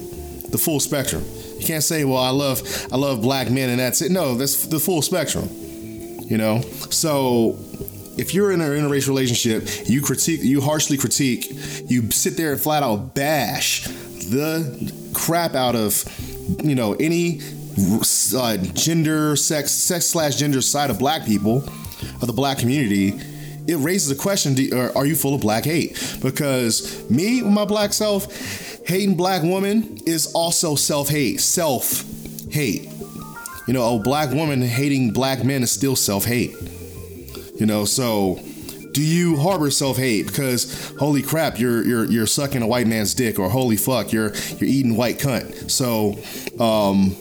[0.48, 1.24] the full spectrum.
[1.58, 4.10] You can't say, "Well, I love, I love black men," and that's it.
[4.10, 5.48] No, that's the full spectrum.
[6.24, 7.58] You know, so
[8.18, 11.46] if you're in an interracial relationship, you critique, you harshly critique,
[11.86, 16.04] you sit there and flat out bash the crap out of,
[16.62, 17.40] you know, any
[18.36, 21.58] uh, gender, sex, sex slash gender side of black people,
[22.20, 23.18] of the black community,
[23.68, 26.16] it raises a question: do, Are you full of black hate?
[26.20, 32.04] Because me, my black self, hating black woman is also self hate, self
[32.50, 32.90] hate.
[33.66, 36.56] You know, a black woman hating black men is still self hate.
[37.58, 38.40] You know, so
[38.92, 43.14] do you harbor self hate because holy crap you're you're you're sucking a white man's
[43.14, 45.70] dick or holy fuck you're you're eating white cunt.
[45.70, 46.18] So
[46.62, 47.16] um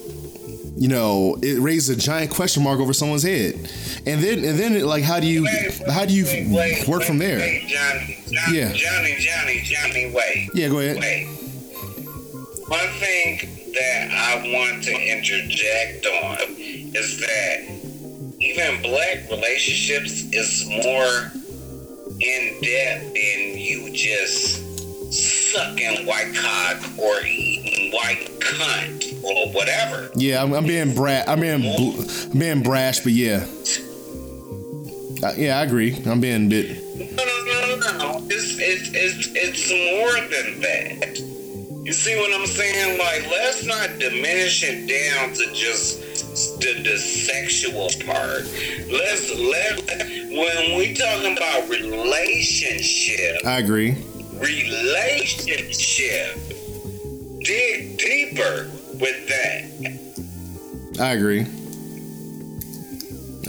[0.76, 3.56] you know it raises a giant question mark over someone's head.
[4.06, 6.26] And then and then like how do you wait, how do you
[6.56, 7.40] wait, work wait, from there?
[7.40, 8.72] Johnny, Johnny, yeah.
[8.74, 11.00] Johnny Johnny Johnny wait yeah go ahead.
[11.00, 11.38] Wait
[12.68, 13.40] one thing
[13.74, 17.77] that I want to interject on is that
[18.58, 21.32] even black relationships is more
[22.20, 24.64] in depth than you just
[25.14, 30.10] sucking white cock or eating white cunt or whatever.
[30.16, 32.02] Yeah, I'm, I'm being bra- I'm being bl-
[32.32, 33.46] I'm being brash, but yeah,
[35.24, 36.02] uh, yeah, I agree.
[36.06, 36.84] I'm being bit.
[37.16, 38.26] No, no, no, no, no.
[38.30, 41.20] It's it's it's it's more than that.
[41.86, 43.00] You see what I'm saying?
[43.00, 46.02] Like, let's not diminish it down to just
[46.60, 48.44] the, the sexual part.
[48.92, 49.80] Let's let
[50.30, 53.44] when we talking about relationship.
[53.46, 53.96] I agree.
[54.34, 56.38] Relationship.
[57.44, 58.70] Dig deeper
[59.00, 59.64] with that.
[61.00, 61.46] I agree.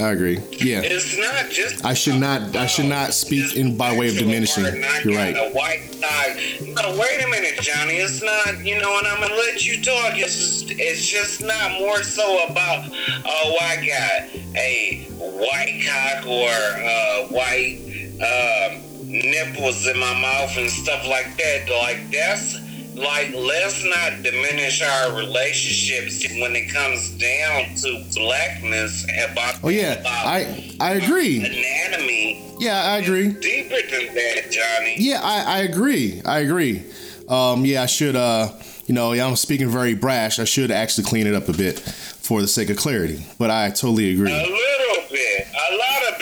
[0.01, 0.39] I agree.
[0.53, 0.81] Yeah.
[0.83, 1.85] It's not just.
[1.85, 2.55] I should not.
[2.55, 4.65] I should not speak in by way of diminishing.
[4.65, 5.35] You're right.
[5.35, 6.39] A white tie.
[6.61, 7.95] No, wait a minute, Johnny.
[7.95, 8.65] It's not.
[8.65, 10.19] You know, and I'm gonna let you talk.
[10.19, 12.91] It's just, it's just not more so about.
[13.27, 17.81] Oh, I got a white cock or uh, white
[18.23, 21.69] uh, nipples in my mouth and stuff like that.
[21.71, 22.57] Like that's
[22.99, 29.95] like let's not diminish our relationships when it comes down to blackness about oh yeah.
[29.95, 31.39] about i i agree.
[31.39, 32.45] anatomy.
[32.59, 33.29] Yeah i agree.
[33.33, 34.97] Deeper than that johnny.
[34.99, 36.23] Yeah i i agree.
[36.25, 36.85] I agree.
[37.29, 38.53] Um yeah i should uh
[38.87, 40.39] you know i'm speaking very brash.
[40.39, 43.71] I should actually clean it up a bit for the sake of clarity but i
[43.71, 44.33] totally agree.
[44.33, 45.47] A little bit.
[45.71, 46.19] A lot of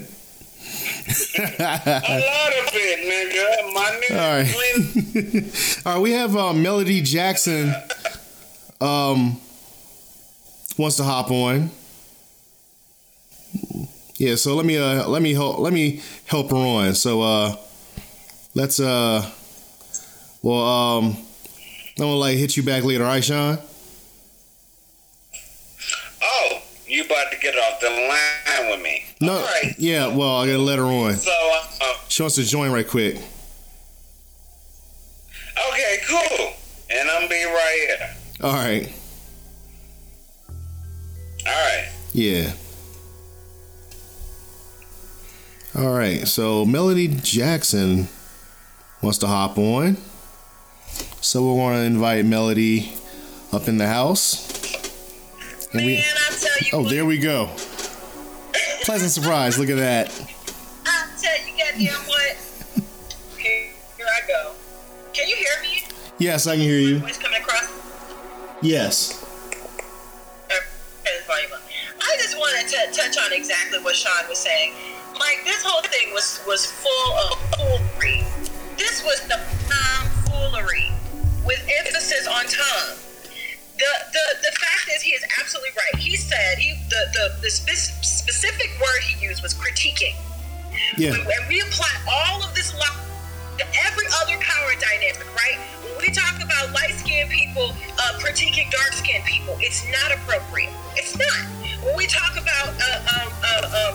[0.00, 0.10] bit.
[1.36, 3.53] A lot of it, nigga.
[4.14, 4.54] All right.
[5.86, 6.00] All right.
[6.00, 7.74] We have uh, Melody Jackson.
[8.80, 9.40] Um,
[10.78, 11.70] wants to hop on.
[14.16, 14.36] Yeah.
[14.36, 16.94] So let me uh let me help let me help her on.
[16.94, 17.56] So uh
[18.54, 19.28] let's uh
[20.42, 21.04] well um
[21.96, 23.58] I'm gonna like hit you back later, all right, Sean?
[26.22, 29.04] Oh, you about to get off the line with me?
[29.20, 29.40] No.
[29.42, 29.74] Right.
[29.78, 30.08] Yeah.
[30.08, 31.16] Well, I gotta let her on.
[31.16, 33.18] So uh, she wants to join right quick.
[35.70, 35.98] Okay.
[36.08, 36.52] Cool.
[36.90, 38.16] And I'm be right here.
[38.42, 38.92] All right.
[41.46, 41.88] All right.
[42.12, 42.52] Yeah.
[45.76, 46.26] All right.
[46.26, 48.08] So Melody Jackson
[49.02, 49.96] wants to hop on.
[51.20, 52.92] So we're going to invite Melody
[53.52, 54.52] up in the house.
[55.72, 56.70] Man, we, I tell you.
[56.72, 56.90] Oh, what.
[56.90, 57.46] there we go.
[58.82, 59.58] Pleasant surprise.
[59.58, 60.34] Look at that.
[66.18, 66.98] Yes, I can hear you.
[66.98, 67.68] voice coming across?
[68.62, 69.20] Yes.
[72.06, 74.72] I just wanted to touch on exactly what Sean was saying.
[75.18, 78.24] Mike, this whole thing was was full of foolery.
[78.78, 80.92] This was the um, foolery
[81.44, 82.98] with emphasis on Tom
[83.78, 86.00] the, the the fact is he is absolutely right.
[86.00, 90.14] He said he the the, the spe- specific word he used was critiquing.
[90.96, 91.10] Yeah.
[91.12, 92.94] When, when we apply all of this law
[93.60, 95.58] every other power dynamic, right?
[95.86, 100.72] When we talk about light skinned people uh, critiquing dark skinned people, it's not appropriate.
[100.98, 101.40] It's not.
[101.84, 103.94] When we talk about uh, um, uh, um,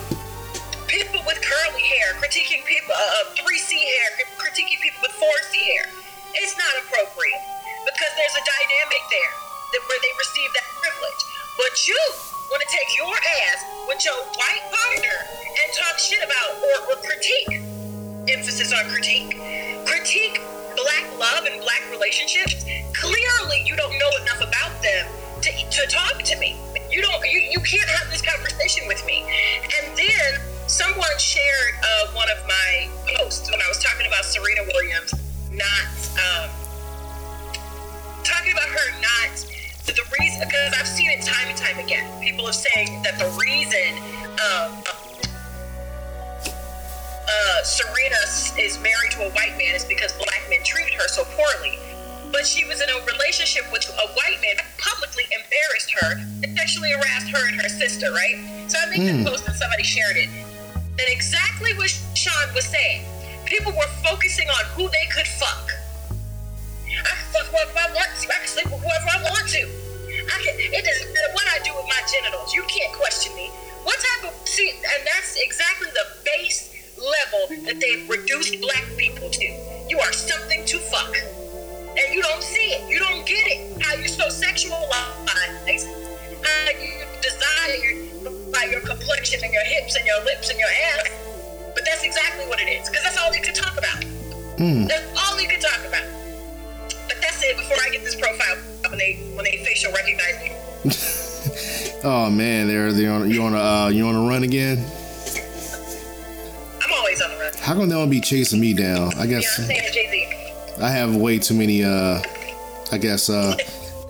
[0.88, 4.06] people with curly hair critiquing people, uh, 3C hair
[4.40, 5.86] critiquing people with 4C hair,
[6.38, 7.42] it's not appropriate
[7.84, 9.34] because there's a dynamic there
[9.76, 11.22] that where they receive that privilege.
[11.58, 12.00] But you
[12.50, 16.96] want to take your ass with your white partner and talk shit about or, or
[17.04, 17.59] critique.
[18.28, 19.38] Emphasis on critique.
[19.86, 20.40] Critique
[20.76, 22.64] black love and black relationships.
[22.94, 25.06] Clearly, you don't know enough about them
[25.42, 26.56] to, to talk to me.
[26.90, 27.22] You don't.
[27.30, 29.24] You, you can't have this conversation with me.
[29.78, 34.62] And then someone shared uh, one of my posts when I was talking about Serena
[34.72, 35.14] Williams
[35.52, 36.50] not um,
[38.22, 39.46] talking about her not
[39.94, 43.28] the reason, because I've seen it time and time again, people are saying that the
[43.38, 43.98] reason
[44.38, 44.79] um,
[47.30, 48.20] uh, Serena
[48.58, 51.78] is married to a white man is because black men treated her so poorly.
[52.32, 56.10] But she was in a relationship with a white man, that publicly embarrassed her
[56.42, 58.38] and sexually harassed her and her sister, right?
[58.70, 59.22] So I make mm.
[59.22, 60.30] this post and somebody shared it.
[60.30, 63.02] And exactly what Sean was saying.
[63.46, 65.70] People were focusing on who they could fuck.
[66.86, 68.26] I can fuck whoever I want to.
[68.30, 69.62] I can sleep with whoever I want to.
[70.30, 72.54] I can, it doesn't matter what I do with my genitals.
[72.54, 73.50] You can't question me.
[73.82, 74.70] What type of see?
[74.70, 76.69] And that's exactly the base
[77.00, 79.44] level that they've reduced black people to.
[79.88, 81.16] You are something to fuck
[82.00, 82.90] and you don't see it.
[82.90, 83.82] You don't get it.
[83.82, 85.28] How you're so sexualized.
[86.42, 91.10] How you desire by your complexion and your hips and your lips and your ass.
[91.74, 92.88] But that's exactly what it is.
[92.88, 94.00] Because that's all you can talk about.
[94.58, 94.88] Mm.
[94.88, 96.06] That's all you can talk about.
[97.08, 97.56] But that's it.
[97.56, 98.56] Before I get this profile
[98.88, 102.00] when they when they facial recognize me.
[102.04, 104.84] oh man, they're they on you on a uh, you on a run again.
[106.90, 107.52] I'm always on the run.
[107.58, 109.14] How come they don't be chasing me down?
[109.14, 109.58] I guess.
[109.58, 110.82] Beyonce and Jay Z.
[110.82, 112.22] I have way too many, uh,
[112.90, 113.56] I guess, uh,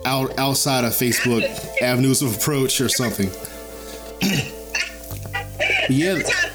[0.05, 1.43] out outside of Facebook
[1.81, 3.27] avenues of approach or something.
[5.89, 6.11] yeah.
[6.11, 6.51] Every time,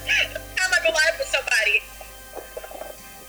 [0.59, 1.83] I go live with somebody,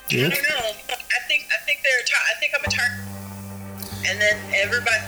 [0.09, 0.27] yeah.
[0.27, 0.71] I don't know.
[0.89, 5.03] I think I think they're tar- I think I'm a target, and then everybody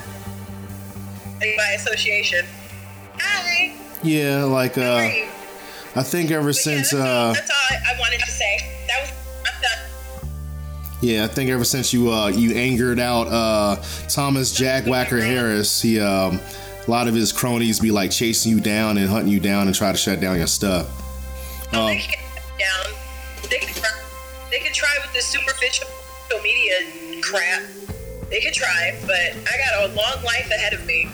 [1.57, 2.45] by association.
[3.19, 3.73] Hi.
[4.03, 5.09] Yeah, like uh,
[5.95, 8.31] I think ever but since yeah, that's uh, all, that's all I, I wanted to
[8.31, 8.85] say.
[8.87, 9.11] That was
[9.45, 10.29] I'm done.
[11.01, 13.75] Yeah, I think ever since you uh, you angered out uh,
[14.07, 16.39] Thomas Jackwacker Harris, he um,
[16.87, 19.75] a lot of his cronies be like chasing you down and hunting you down and
[19.75, 20.87] try to shut down your stuff.
[21.73, 22.19] Oh, they can
[22.59, 22.93] down.
[23.49, 23.89] They can try,
[24.51, 25.87] they can try with this superficial
[26.43, 27.63] media crap.
[28.29, 31.09] They can try, but I got a long life ahead of me.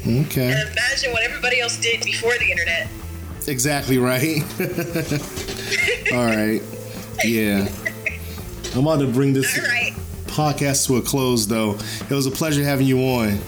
[0.00, 0.50] Okay.
[0.50, 2.88] And imagine what everybody else did before the internet.
[3.48, 4.42] Exactly right.
[6.12, 6.60] All right.
[7.24, 7.68] Yeah.
[8.74, 9.92] I'm about to bring this right.
[10.26, 11.74] podcast to a close, though.
[11.74, 13.38] It was a pleasure having you on.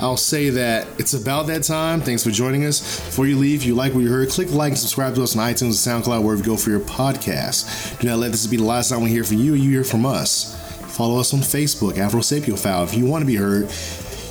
[0.00, 2.00] I'll say that it's about that time.
[2.00, 3.00] Thanks for joining us.
[3.06, 5.36] Before you leave, if you like what you heard, click like and subscribe to us
[5.36, 7.98] on iTunes and SoundCloud, wherever you go for your podcast.
[7.98, 9.84] Do not let this be the last time we hear from you or you hear
[9.84, 10.54] from us.
[10.96, 12.84] Follow us on Facebook, Afro Sapiophile.
[12.84, 13.68] If you want to be heard,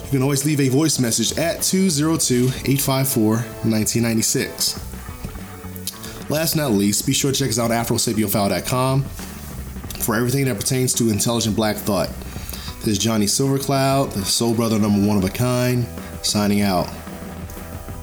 [0.08, 4.80] you can always leave a voice message at 202 854 1996.
[6.30, 10.55] Last but not least, be sure to check us out at afrosapiophile.com for everything that
[10.55, 12.08] pertains to intelligent black thought.
[12.80, 15.86] This is Johnny Silvercloud, the soul brother number one of a kind,
[16.22, 16.88] signing out.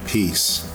[0.06, 0.73] Peace.